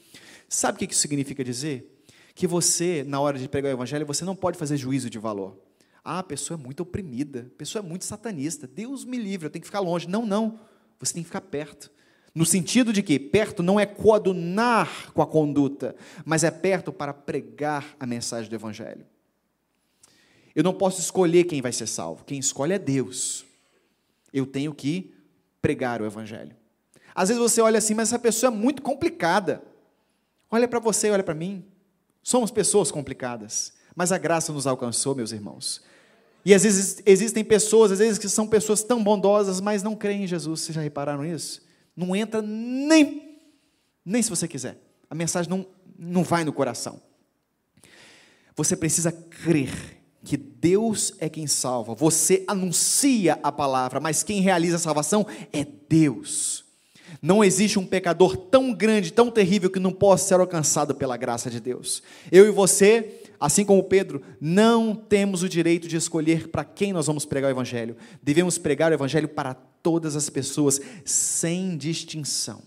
[0.47, 1.96] Sabe o que isso significa dizer?
[2.37, 5.57] Que você, na hora de pregar o evangelho, você não pode fazer juízo de valor.
[6.03, 8.67] Ah, a pessoa é muito oprimida, a pessoa é muito satanista.
[8.67, 10.07] Deus me livre, eu tenho que ficar longe.
[10.07, 10.59] Não, não.
[10.99, 11.91] Você tem que ficar perto.
[12.35, 17.11] No sentido de que perto não é coadunar com a conduta, mas é perto para
[17.11, 19.03] pregar a mensagem do evangelho.
[20.55, 22.23] Eu não posso escolher quem vai ser salvo.
[22.23, 23.47] Quem escolhe é Deus.
[24.31, 25.11] Eu tenho que
[25.59, 26.55] pregar o Evangelho.
[27.15, 29.63] Às vezes você olha assim, mas essa pessoa é muito complicada.
[30.51, 31.65] Olha para você, olha para mim.
[32.27, 35.81] Somos pessoas complicadas, mas a graça nos alcançou, meus irmãos.
[36.43, 40.25] E às vezes existem pessoas, às vezes que são pessoas tão bondosas, mas não creem
[40.25, 40.59] em Jesus.
[40.59, 41.61] Vocês já repararam isso?
[41.95, 43.39] Não entra nem,
[44.03, 44.77] nem se você quiser.
[45.09, 45.65] A mensagem não,
[45.97, 47.01] não vai no coração.
[48.57, 51.95] Você precisa crer que Deus é quem salva.
[51.95, 56.66] Você anuncia a palavra, mas quem realiza a salvação é Deus.
[57.21, 61.49] Não existe um pecador tão grande, tão terrível que não possa ser alcançado pela graça
[61.49, 62.03] de Deus.
[62.31, 67.07] Eu e você, assim como Pedro, não temos o direito de escolher para quem nós
[67.07, 67.97] vamos pregar o evangelho.
[68.21, 72.61] Devemos pregar o evangelho para todas as pessoas, sem distinção,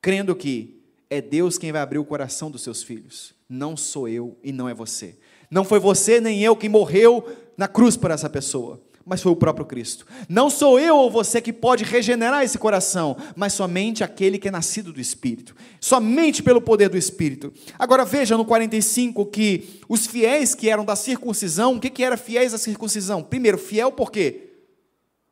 [0.00, 4.36] crendo que é Deus quem vai abrir o coração dos seus filhos, não sou eu
[4.42, 5.16] e não é você.
[5.50, 7.24] Não foi você nem eu que morreu
[7.56, 10.06] na cruz por essa pessoa mas foi o próprio Cristo.
[10.28, 14.50] Não sou eu ou você que pode regenerar esse coração, mas somente aquele que é
[14.50, 15.54] nascido do Espírito.
[15.80, 17.52] Somente pelo poder do Espírito.
[17.78, 22.16] Agora veja no 45 que os fiéis que eram da circuncisão, o que, que era
[22.16, 23.22] fiéis da circuncisão?
[23.22, 24.52] Primeiro, fiel por quê?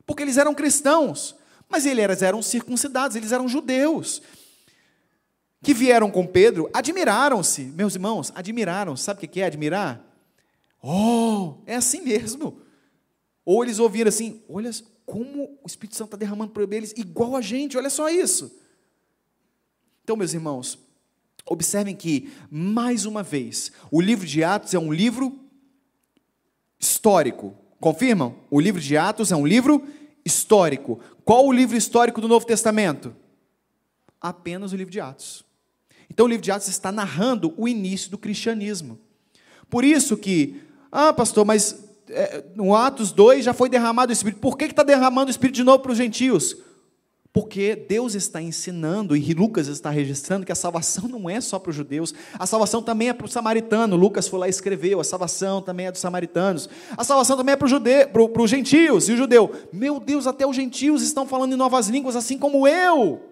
[0.05, 1.35] Porque eles eram cristãos,
[1.69, 4.21] mas eles eram circuncidados, eles eram judeus.
[5.63, 8.97] Que vieram com Pedro, admiraram-se, meus irmãos, admiraram.
[8.97, 10.05] Sabe o que é admirar?
[10.83, 12.61] Oh, é assim mesmo.
[13.45, 14.71] Ou eles ouviram assim: olha
[15.05, 18.59] como o Espírito Santo está derramando por eles, igual a gente, olha só isso.
[20.05, 20.79] Então, meus irmãos,
[21.47, 25.39] observem que, mais uma vez, o livro de Atos é um livro
[26.79, 27.57] histórico.
[27.81, 28.37] Confirmam?
[28.51, 29.87] O livro de Atos é um livro
[30.25, 31.01] histórico.
[31.25, 33.15] Qual o livro histórico do Novo Testamento?
[34.21, 35.45] Apenas o livro de Atos.
[36.09, 38.99] Então, o livro de Atos está narrando o início do cristianismo.
[39.69, 44.41] Por isso que, ah, pastor, mas é, no Atos 2 já foi derramado o Espírito.
[44.41, 46.57] Por que está derramando o Espírito de novo para os gentios?
[47.33, 51.71] Porque Deus está ensinando, e Lucas está registrando, que a salvação não é só para
[51.71, 53.97] os judeus, a salvação também é para o samaritano.
[53.97, 57.57] Lucas foi lá e escreveu: a salvação também é dos samaritanos, a salvação também é
[57.57, 58.07] para, jude...
[58.07, 59.09] para, para os gentios.
[59.09, 62.69] E o judeu, meu Deus, até os gentios estão falando em novas línguas, assim como
[62.69, 63.23] eu.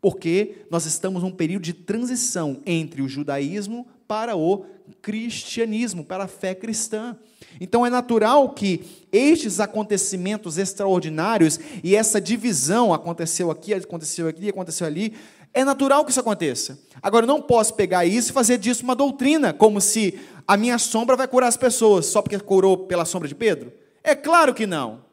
[0.00, 4.64] Porque nós estamos num período de transição entre o judaísmo para o
[5.00, 7.16] cristianismo, para a fé cristã.
[7.60, 14.86] Então é natural que estes acontecimentos extraordinários e essa divisão aconteceu aqui, aconteceu aqui, aconteceu
[14.86, 15.14] ali,
[15.54, 16.78] é natural que isso aconteça.
[17.02, 20.78] Agora, eu não posso pegar isso e fazer disso uma doutrina, como se a minha
[20.78, 23.72] sombra vai curar as pessoas só porque curou pela sombra de Pedro.
[24.02, 25.04] É claro que não.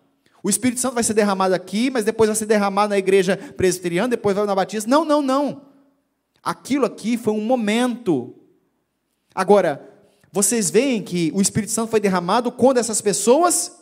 [0.41, 4.07] O Espírito Santo vai ser derramado aqui, mas depois vai ser derramado na igreja presbiteriana,
[4.07, 4.89] depois vai na batista.
[4.89, 5.63] Não, não, não.
[6.41, 8.33] Aquilo aqui foi um momento.
[9.35, 9.85] Agora,
[10.31, 13.79] vocês veem que o Espírito Santo foi derramado quando essas pessoas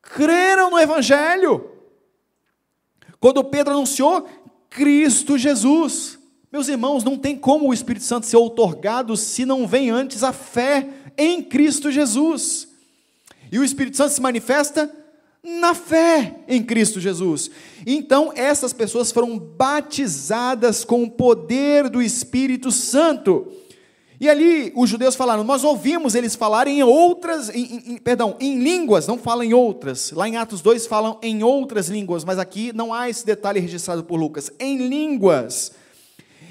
[0.00, 1.70] creram no Evangelho.
[3.20, 4.28] Quando Pedro anunciou
[4.70, 6.18] Cristo Jesus.
[6.50, 10.32] Meus irmãos, não tem como o Espírito Santo ser outorgado se não vem antes a
[10.32, 12.68] fé em Cristo Jesus.
[13.50, 14.90] E o Espírito Santo se manifesta
[15.42, 17.50] na fé em Cristo Jesus.
[17.86, 23.52] Então, essas pessoas foram batizadas com o poder do Espírito Santo.
[24.18, 28.58] E ali os judeus falaram: Nós ouvimos eles falarem em outras, em, em, perdão, em
[28.58, 30.10] línguas, não falam em outras.
[30.12, 34.04] Lá em Atos 2 falam em outras línguas, mas aqui não há esse detalhe registrado
[34.04, 34.50] por Lucas.
[34.58, 35.72] Em línguas.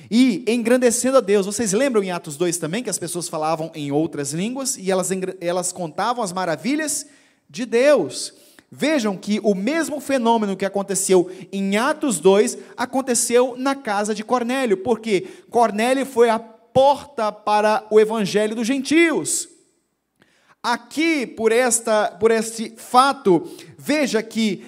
[0.10, 1.47] E engrandecendo a Deus.
[1.47, 5.10] Vocês lembram em Atos 2 também que as pessoas falavam em outras línguas e elas,
[5.41, 7.08] elas contavam as maravilhas
[7.49, 8.34] de Deus.
[8.71, 14.78] Vejam que o mesmo fenômeno que aconteceu em Atos 2 aconteceu na casa de Cornélio,
[14.78, 16.39] porque Cornélio foi a
[16.76, 19.48] porta para o evangelho dos gentios.
[20.62, 24.66] Aqui, por, esta, por este fato, veja que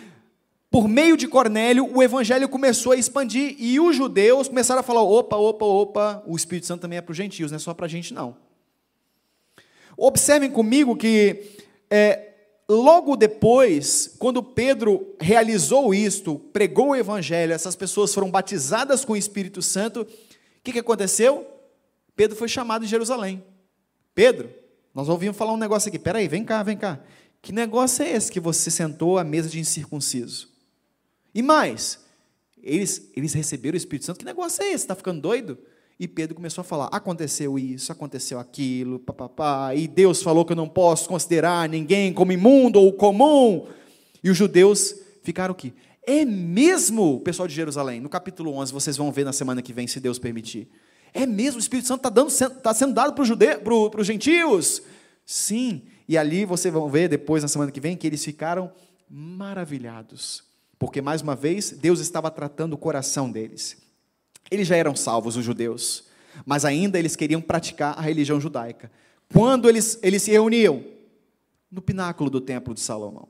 [0.72, 5.02] por meio de Cornélio, o evangelho começou a expandir e os judeus começaram a falar:
[5.02, 7.88] opa, opa, opa, o Espírito Santo também é para os gentios, não é só para
[7.88, 8.38] a gente, não.
[9.98, 11.44] Observem comigo que
[11.90, 12.30] é,
[12.70, 19.18] logo depois, quando Pedro realizou isto, pregou o evangelho, essas pessoas foram batizadas com o
[19.18, 20.08] Espírito Santo, o
[20.64, 21.57] que, que aconteceu?
[22.18, 23.44] Pedro foi chamado em Jerusalém.
[24.16, 24.50] Pedro,
[24.94, 26.00] nós ouvimos falar um negócio aqui.
[26.00, 27.00] Peraí, vem cá, vem cá.
[27.44, 30.50] Que negócio é esse que você sentou à mesa de incircunciso?
[31.34, 32.00] E mais,
[32.62, 34.18] eles, eles receberam o Espírito Santo.
[34.18, 34.84] Que negócio é esse?
[34.84, 35.60] Está ficando doido?
[36.00, 40.58] E Pedro começou a falar: aconteceu isso, aconteceu aquilo, papapá, e Deus falou que eu
[40.58, 43.68] não posso considerar ninguém como imundo ou comum.
[44.24, 45.72] E os judeus ficaram aqui.
[46.02, 49.86] É mesmo, pessoal de Jerusalém, no capítulo 11, vocês vão ver na semana que vem,
[49.86, 50.68] se Deus permitir.
[51.18, 54.84] É mesmo, o Espírito Santo está tá sendo dado para para os gentios?
[55.26, 58.72] Sim, e ali vocês vão ver depois, na semana que vem, que eles ficaram
[59.10, 60.44] maravilhados,
[60.78, 63.78] porque mais uma vez Deus estava tratando o coração deles.
[64.52, 66.04] Eles já eram salvos, os judeus,
[66.46, 68.92] mas ainda eles queriam praticar a religião judaica.
[69.34, 70.84] Quando eles, eles se reuniam?
[71.72, 73.28] No pináculo do templo de Salomão.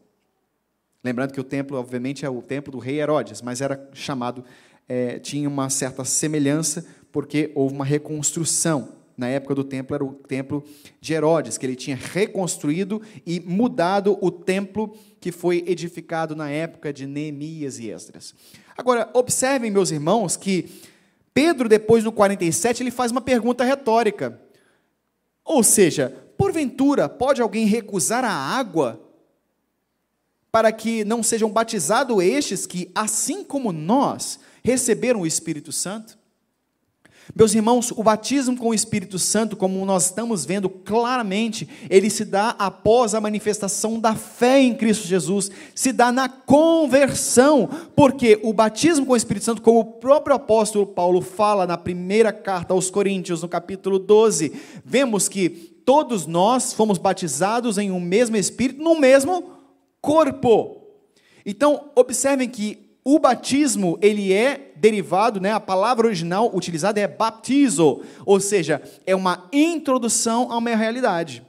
[1.01, 4.43] Lembrando que o templo, obviamente, é o templo do rei Herodes, mas era chamado,
[4.89, 6.85] é, tinha uma certa semelhança
[7.17, 8.89] porque houve uma reconstrução.
[9.17, 10.63] Na época do templo era o templo
[11.01, 16.93] de Herodes, que ele tinha reconstruído e mudado o templo que foi edificado na época
[16.93, 18.35] de Neemias e Esdras.
[18.77, 20.69] Agora, observem, meus irmãos, que
[21.33, 24.39] Pedro, depois no 47, ele faz uma pergunta retórica.
[25.43, 29.01] Ou seja, porventura, pode alguém recusar a água
[30.51, 36.15] para que não sejam batizados estes que, assim como nós, receberam o Espírito Santo?
[37.35, 42.23] Meus irmãos, o batismo com o Espírito Santo, como nós estamos vendo claramente, ele se
[42.23, 48.53] dá após a manifestação da fé em Cristo Jesus, se dá na conversão, porque o
[48.53, 52.89] batismo com o Espírito Santo, como o próprio apóstolo Paulo fala na primeira carta aos
[52.89, 54.53] Coríntios, no capítulo 12,
[54.85, 59.51] vemos que todos nós fomos batizados em um mesmo Espírito, no mesmo
[60.01, 60.81] corpo.
[61.45, 68.03] Então, observem que o batismo, ele é derivado, né, a palavra original utilizada é baptizo,
[68.25, 71.45] ou seja, é uma introdução a uma realidade.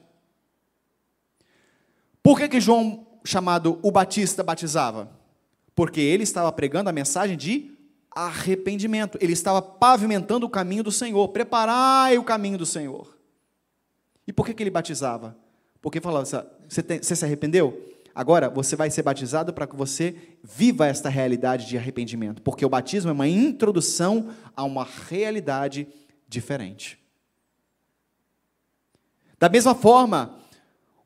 [2.22, 5.10] Por que, que João, chamado o Batista, batizava?
[5.74, 7.70] Porque ele estava pregando a mensagem de
[8.10, 13.16] arrependimento, ele estava pavimentando o caminho do Senhor, preparai o caminho do Senhor.
[14.26, 15.36] E por que, que ele batizava?
[15.80, 16.26] Porque falava,
[16.68, 17.97] você, tem, você se arrependeu?
[18.18, 22.68] Agora, você vai ser batizado para que você viva esta realidade de arrependimento, porque o
[22.68, 25.86] batismo é uma introdução a uma realidade
[26.28, 26.98] diferente.
[29.38, 30.34] Da mesma forma,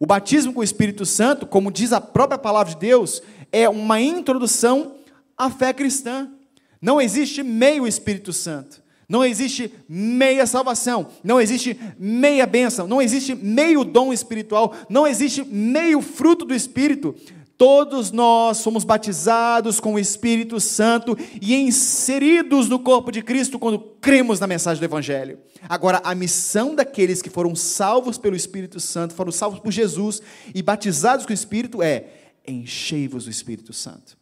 [0.00, 4.00] o batismo com o Espírito Santo, como diz a própria palavra de Deus, é uma
[4.00, 4.96] introdução
[5.36, 6.32] à fé cristã.
[6.80, 8.81] Não existe meio Espírito Santo.
[9.08, 15.44] Não existe meia salvação, não existe meia bênção, não existe meio dom espiritual, não existe
[15.44, 17.14] meio fruto do Espírito.
[17.56, 23.78] Todos nós somos batizados com o Espírito Santo e inseridos no corpo de Cristo quando
[23.78, 25.38] cremos na mensagem do Evangelho.
[25.68, 30.20] Agora, a missão daqueles que foram salvos pelo Espírito Santo, foram salvos por Jesus
[30.54, 32.06] e batizados com o Espírito é:
[32.46, 34.16] enchei-vos do Espírito Santo.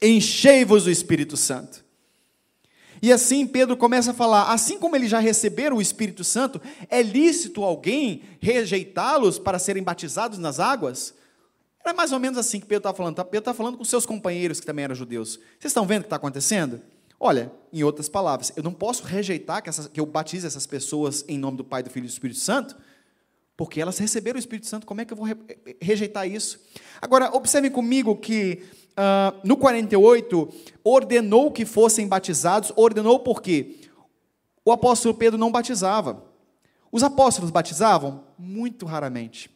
[0.00, 1.84] Enchei-vos do Espírito Santo.
[3.02, 7.02] E assim Pedro começa a falar: assim como eles já receberam o Espírito Santo, é
[7.02, 11.14] lícito alguém rejeitá-los para serem batizados nas águas?
[11.84, 13.14] Era mais ou menos assim que Pedro está falando.
[13.16, 15.38] Pedro está falando com seus companheiros que também eram judeus.
[15.58, 16.80] Vocês estão vendo o que está acontecendo?
[17.18, 21.38] Olha, em outras palavras, eu não posso rejeitar que, que eu batize essas pessoas em
[21.38, 22.76] nome do Pai, do Filho e do Espírito Santo,
[23.56, 24.86] porque elas receberam o Espírito Santo.
[24.86, 25.36] Como é que eu vou re
[25.80, 26.60] rejeitar isso?
[27.00, 28.64] Agora, observem comigo que
[28.96, 30.48] uh, no 48,
[30.82, 33.76] ordenou que fossem batizados, ordenou por quê?
[34.64, 36.24] O apóstolo Pedro não batizava.
[36.90, 38.24] Os apóstolos batizavam?
[38.38, 39.50] Muito raramente.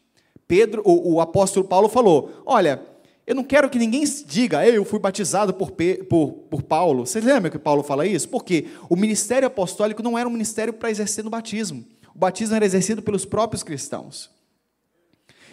[0.47, 2.81] Pedro, o, o apóstolo Paulo falou: Olha,
[3.25, 5.71] eu não quero que ninguém diga, eu fui batizado por,
[6.09, 7.05] por, por Paulo.
[7.05, 8.27] Vocês lembram que Paulo fala isso?
[8.27, 11.85] Porque o ministério apostólico não era um ministério para exercer no batismo.
[12.13, 14.29] O batismo era exercido pelos próprios cristãos.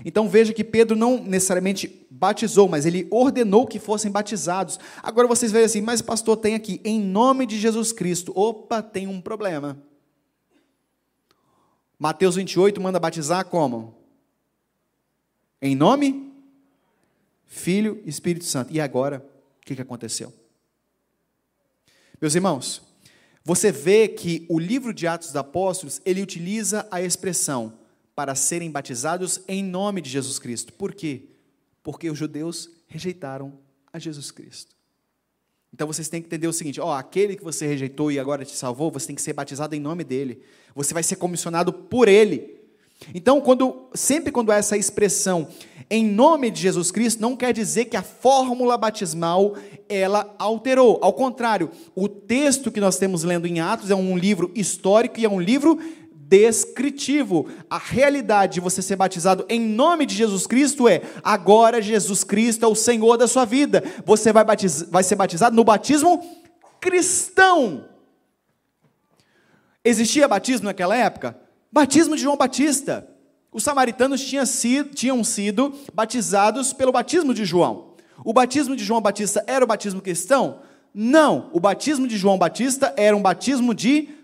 [0.05, 4.79] Então veja que Pedro não necessariamente batizou, mas ele ordenou que fossem batizados.
[5.03, 8.33] Agora vocês veem assim, mas pastor, tem aqui, em nome de Jesus Cristo.
[8.35, 9.83] Opa, tem um problema.
[11.99, 13.97] Mateus 28 manda batizar como?
[15.61, 16.33] Em nome?
[17.45, 18.73] Filho Espírito Santo.
[18.73, 19.27] E agora,
[19.61, 20.33] o que aconteceu?
[22.21, 22.83] Meus irmãos,
[23.45, 27.78] você vê que o livro de Atos dos Apóstolos, ele utiliza a expressão
[28.19, 30.73] para serem batizados em nome de Jesus Cristo.
[30.73, 31.27] Por quê?
[31.85, 33.53] Porque os judeus rejeitaram
[33.93, 34.75] a Jesus Cristo.
[35.73, 38.57] Então vocês têm que entender o seguinte: ó, aquele que você rejeitou e agora te
[38.57, 40.43] salvou, você tem que ser batizado em nome dele.
[40.75, 42.59] Você vai ser comissionado por ele.
[43.14, 45.47] Então, quando sempre quando há essa expressão
[45.89, 49.55] em nome de Jesus Cristo, não quer dizer que a fórmula batismal
[49.89, 50.99] ela alterou.
[51.01, 55.25] Ao contrário, o texto que nós temos lendo em Atos é um livro histórico e
[55.25, 55.79] é um livro
[56.29, 57.49] descritivo.
[57.70, 62.64] A realidade de você ser batizado em nome de Jesus Cristo é: agora Jesus Cristo
[62.64, 63.83] é o Senhor da sua vida.
[64.05, 66.22] Você vai, batiz, vai ser batizado no batismo
[66.81, 67.87] cristão.
[69.83, 71.39] Existia batismo naquela época?
[71.72, 73.09] Batismo de João Batista.
[73.51, 77.95] Os samaritanos tinham sido, tinham sido batizados pelo batismo de João.
[78.22, 80.61] O batismo de João Batista era o batismo cristão?
[80.93, 81.49] Não.
[81.53, 84.18] O batismo de João Batista era um batismo de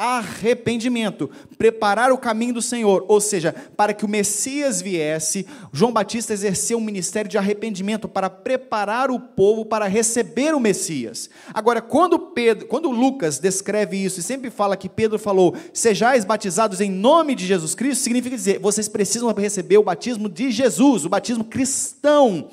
[0.00, 1.28] arrependimento,
[1.58, 6.78] preparar o caminho do Senhor, ou seja, para que o Messias viesse, João Batista exerceu
[6.78, 11.28] um ministério de arrependimento para preparar o povo para receber o Messias.
[11.52, 16.80] Agora, quando Pedro, quando Lucas descreve isso e sempre fala que Pedro falou: "Sejais batizados
[16.80, 21.10] em nome de Jesus Cristo", significa dizer, vocês precisam receber o batismo de Jesus, o
[21.10, 22.48] batismo cristão.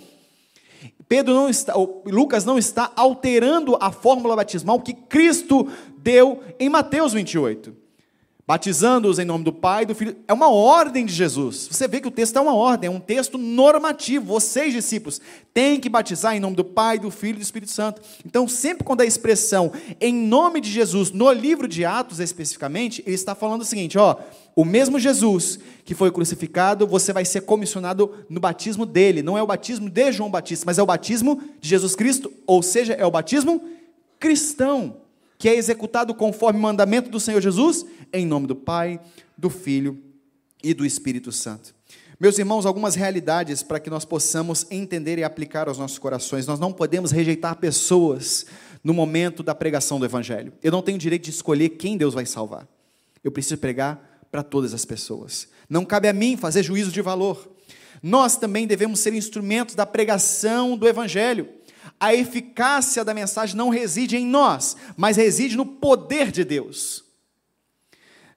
[1.08, 1.74] Pedro não está,
[2.06, 7.87] Lucas não está alterando a fórmula batismal que Cristo deu em Mateus 28.
[8.48, 10.16] Batizando-os em nome do Pai, do Filho.
[10.26, 11.68] É uma ordem de Jesus.
[11.70, 14.26] Você vê que o texto é uma ordem, é um texto normativo.
[14.26, 15.20] Vocês, discípulos,
[15.54, 18.02] têm que batizar em nome do Pai, do Filho e do Espírito Santo.
[18.26, 23.16] Então, sempre quando a expressão em nome de Jesus, no livro de Atos especificamente, ele
[23.16, 24.16] está falando o seguinte: ó,
[24.56, 29.22] o mesmo Jesus que foi crucificado, você vai ser comissionado no batismo dele.
[29.22, 32.64] Não é o batismo de João Batista, mas é o batismo de Jesus Cristo, ou
[32.64, 33.62] seja, é o batismo
[34.18, 34.96] cristão
[35.38, 39.00] que é executado conforme o mandamento do Senhor Jesus, em nome do Pai,
[39.38, 40.02] do Filho
[40.64, 41.76] e do Espírito Santo.
[42.20, 46.48] Meus irmãos, algumas realidades para que nós possamos entender e aplicar aos nossos corações.
[46.48, 48.48] Nós não podemos rejeitar pessoas
[48.84, 50.52] no momento da pregação do Evangelho.
[50.64, 52.68] Eu não tenho direito de escolher quem Deus vai salvar.
[53.24, 55.48] Eu preciso pregar para todas as pessoas.
[55.70, 57.52] Não cabe a mim fazer juízo de valor.
[58.02, 61.48] Nós também devemos ser instrumentos da pregação do Evangelho.
[62.00, 67.04] A eficácia da mensagem não reside em nós, mas reside no poder de Deus.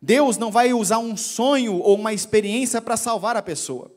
[0.01, 3.91] Deus não vai usar um sonho ou uma experiência para salvar a pessoa.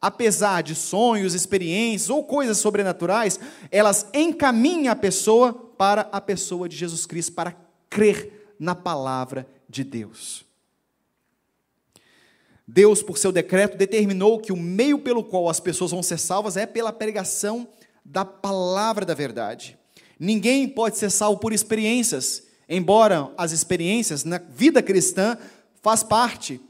[0.00, 3.38] Apesar de sonhos, experiências ou coisas sobrenaturais,
[3.70, 7.54] elas encaminham a pessoa para a pessoa de Jesus Cristo, para
[7.88, 10.44] crer na palavra de Deus.
[12.66, 16.56] Deus, por seu decreto, determinou que o meio pelo qual as pessoas vão ser salvas
[16.56, 17.66] é pela pregação
[18.10, 19.78] da palavra da verdade.
[20.18, 25.36] Ninguém pode ser salvo por experiências, embora as experiências na vida cristã
[25.82, 26.60] faz parte.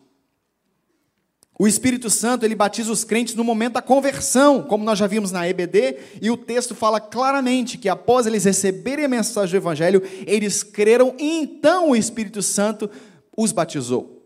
[1.59, 5.33] O Espírito Santo, ele batiza os crentes no momento da conversão, como nós já vimos
[5.33, 10.03] na EBD, e o texto fala claramente que após eles receberem a mensagem do evangelho,
[10.27, 12.91] eles creram e então o Espírito Santo
[13.37, 14.25] os batizou.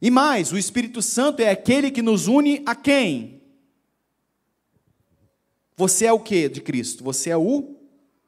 [0.00, 3.35] E mais, o Espírito Santo é aquele que nos une a quem?
[5.76, 7.04] Você é o que de Cristo?
[7.04, 7.76] Você é o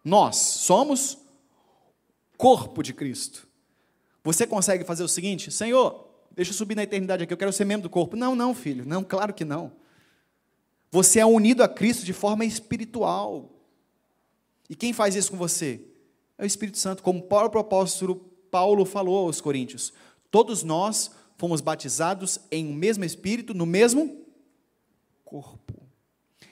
[0.05, 0.37] nós.
[0.37, 1.19] Somos
[2.37, 3.49] corpo de Cristo.
[4.23, 7.65] Você consegue fazer o seguinte, Senhor, deixa eu subir na eternidade aqui, eu quero ser
[7.65, 8.17] membro do corpo.
[8.17, 9.73] Não, não, filho, não, claro que não.
[10.91, 13.51] Você é unido a Cristo de forma espiritual.
[14.69, 15.81] E quem faz isso com você?
[16.37, 18.17] É o Espírito Santo, como o próprio apóstolo
[18.51, 19.93] Paulo falou aos Coríntios.
[20.31, 24.25] Todos nós fomos batizados em um mesmo Espírito, no mesmo
[25.25, 25.88] corpo.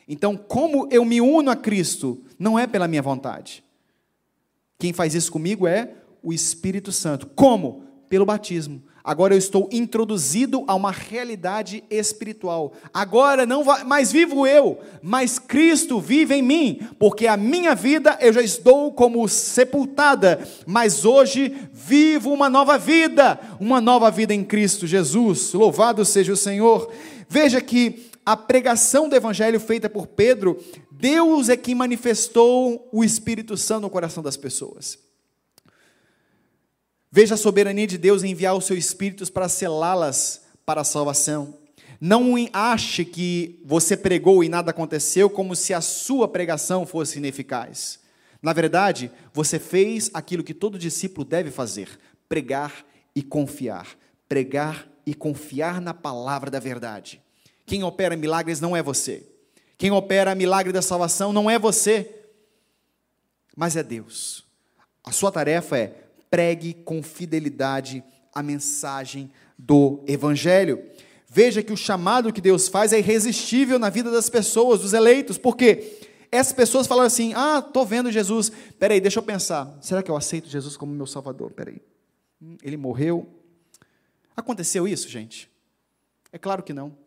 [0.09, 3.65] Então, como eu me uno a Cristo, não é pela minha vontade.
[4.79, 7.27] Quem faz isso comigo é o Espírito Santo.
[7.35, 7.85] Como?
[8.09, 8.83] Pelo batismo.
[9.07, 12.73] Agora eu estou introduzido a uma realidade espiritual.
[12.93, 18.33] Agora não mais vivo eu, mas Cristo vive em mim, porque a minha vida eu
[18.33, 24.89] já estou como sepultada, mas hoje vivo uma nova vida, uma nova vida em Cristo
[24.89, 25.53] Jesus.
[25.53, 26.93] Louvado seja o Senhor.
[27.29, 30.61] Veja que a pregação do evangelho feita por Pedro,
[30.91, 34.99] Deus é quem manifestou o Espírito Santo no coração das pessoas.
[37.09, 41.57] Veja a soberania de Deus em enviar os seus espíritos para selá-las para a salvação.
[42.01, 48.01] Não ache que você pregou e nada aconteceu como se a sua pregação fosse ineficaz.
[48.43, 51.89] Na verdade, você fez aquilo que todo discípulo deve fazer:
[52.29, 53.87] pregar e confiar.
[54.29, 57.23] Pregar e confiar na palavra da verdade.
[57.67, 59.27] Quem opera milagres não é você.
[59.77, 62.25] Quem opera milagre da salvação não é você,
[63.55, 64.45] mas é Deus.
[65.05, 65.89] A sua tarefa é
[66.31, 68.03] pregue com fidelidade
[68.33, 70.83] a mensagem do Evangelho.
[71.29, 75.37] Veja que o chamado que Deus faz é irresistível na vida das pessoas, dos eleitos,
[75.37, 76.01] porque
[76.31, 80.17] essas pessoas falam assim: ah, estou vendo Jesus, peraí, deixa eu pensar, será que eu
[80.17, 81.51] aceito Jesus como meu Salvador?
[81.53, 81.81] Peraí,
[82.41, 83.29] hum, ele morreu.
[84.37, 85.51] Aconteceu isso, gente?
[86.31, 87.06] É claro que não.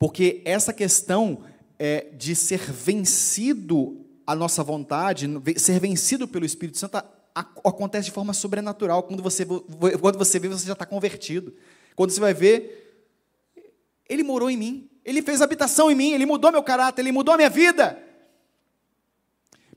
[0.00, 1.44] Porque essa questão
[1.78, 5.28] é, de ser vencido a nossa vontade,
[5.58, 9.02] ser vencido pelo Espírito Santo, a, a, acontece de forma sobrenatural.
[9.02, 11.54] Quando você, quando você vê, você já está convertido.
[11.94, 13.12] Quando você vai ver,
[14.08, 17.34] Ele morou em mim, Ele fez habitação em mim, Ele mudou meu caráter, Ele mudou
[17.34, 18.02] a minha vida.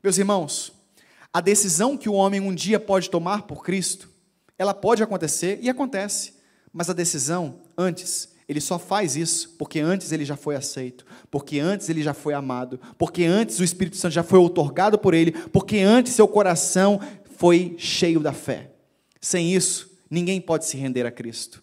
[0.02, 0.72] Meus irmãos,
[1.30, 4.08] a decisão que o homem um dia pode tomar por Cristo,
[4.56, 6.32] ela pode acontecer e acontece,
[6.72, 11.58] mas a decisão antes ele só faz isso porque antes ele já foi aceito, porque
[11.58, 15.32] antes ele já foi amado, porque antes o Espírito Santo já foi otorgado por ele,
[15.32, 17.00] porque antes seu coração
[17.36, 18.70] foi cheio da fé.
[19.20, 21.62] Sem isso, ninguém pode se render a Cristo.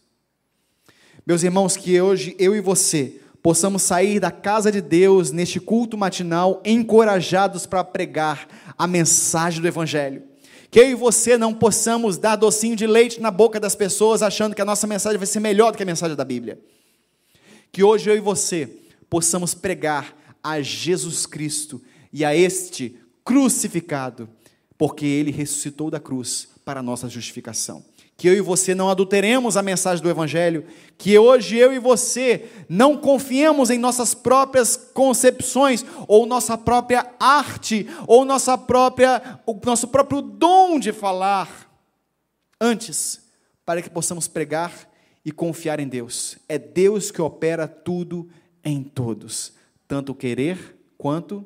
[1.26, 5.98] Meus irmãos, que hoje eu e você possamos sair da casa de Deus neste culto
[5.98, 10.31] matinal encorajados para pregar a mensagem do Evangelho
[10.72, 14.56] que eu e você não possamos dar docinho de leite na boca das pessoas achando
[14.56, 16.58] que a nossa mensagem vai ser melhor do que a mensagem da Bíblia.
[17.74, 18.70] Que hoje eu e você
[19.10, 21.82] possamos pregar a Jesus Cristo
[22.14, 24.30] e a este crucificado,
[24.78, 27.84] porque ele ressuscitou da cruz para a nossa justificação.
[28.22, 30.64] Que eu e você não adulteremos a mensagem do Evangelho,
[30.96, 37.88] que hoje eu e você não confiemos em nossas próprias concepções, ou nossa própria arte,
[38.06, 41.68] ou nossa própria, o nosso próprio dom de falar.
[42.62, 43.22] Antes,
[43.66, 44.88] para que possamos pregar
[45.26, 46.38] e confiar em Deus.
[46.48, 48.30] É Deus que opera tudo
[48.64, 49.52] em todos,
[49.88, 51.44] tanto o querer quanto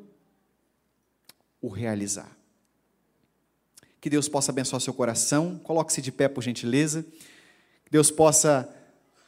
[1.62, 2.35] o realizar.
[4.06, 5.60] Que Deus possa abençoar seu coração.
[5.64, 7.02] Coloque-se de pé, por gentileza.
[7.84, 8.70] Que Deus possa,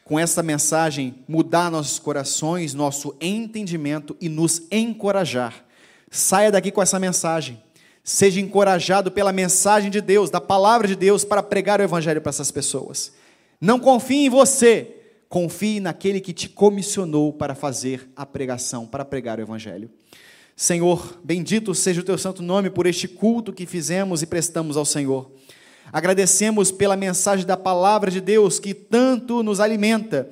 [0.05, 5.65] com essa mensagem, mudar nossos corações, nosso entendimento e nos encorajar.
[6.11, 7.59] Saia daqui com essa mensagem.
[8.03, 12.29] Seja encorajado pela mensagem de Deus, da palavra de Deus, para pregar o Evangelho para
[12.29, 13.13] essas pessoas.
[13.59, 14.95] Não confie em você,
[15.27, 19.89] confie naquele que te comissionou para fazer a pregação, para pregar o Evangelho.
[20.59, 24.85] Senhor, bendito seja o teu santo nome por este culto que fizemos e prestamos ao
[24.85, 25.29] Senhor.
[25.93, 30.27] Agradecemos pela mensagem da palavra de Deus que tanto nos alimenta,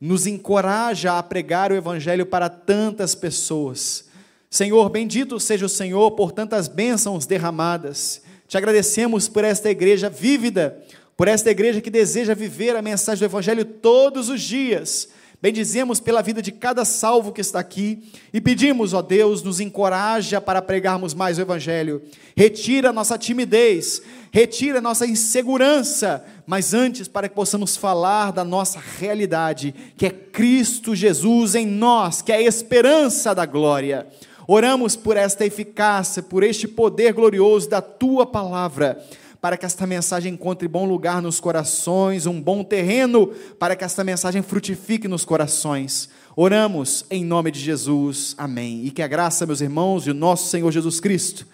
[0.00, 4.04] nos encoraja a pregar o Evangelho para tantas pessoas.
[4.48, 8.22] Senhor, bendito seja o Senhor por tantas bênçãos derramadas.
[8.46, 10.78] Te agradecemos por esta igreja vívida,
[11.16, 15.08] por esta igreja que deseja viver a mensagem do Evangelho todos os dias
[15.44, 20.40] Bendizemos pela vida de cada salvo que está aqui e pedimos, ó Deus, nos encoraja
[20.40, 22.00] para pregarmos mais o Evangelho.
[22.34, 24.00] Retira nossa timidez,
[24.32, 30.96] retira nossa insegurança, mas antes para que possamos falar da nossa realidade, que é Cristo
[30.96, 34.06] Jesus em nós, que é a esperança da glória.
[34.48, 39.04] Oramos por esta eficácia, por este poder glorioso da tua palavra
[39.44, 43.26] para que esta mensagem encontre bom lugar nos corações, um bom terreno,
[43.58, 46.08] para que esta mensagem frutifique nos corações.
[46.34, 48.86] Oramos em nome de Jesus, amém.
[48.86, 51.46] E que a graça, meus irmãos, e o nosso Senhor Jesus Cristo,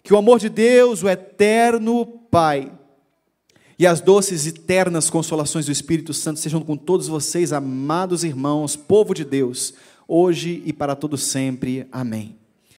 [0.00, 2.70] que o amor de Deus, o eterno Pai,
[3.76, 4.52] e as doces e
[5.10, 9.74] consolações do Espírito Santo sejam com todos vocês, amados irmãos, povo de Deus,
[10.06, 11.84] hoje e para todo sempre.
[11.90, 12.43] Amém.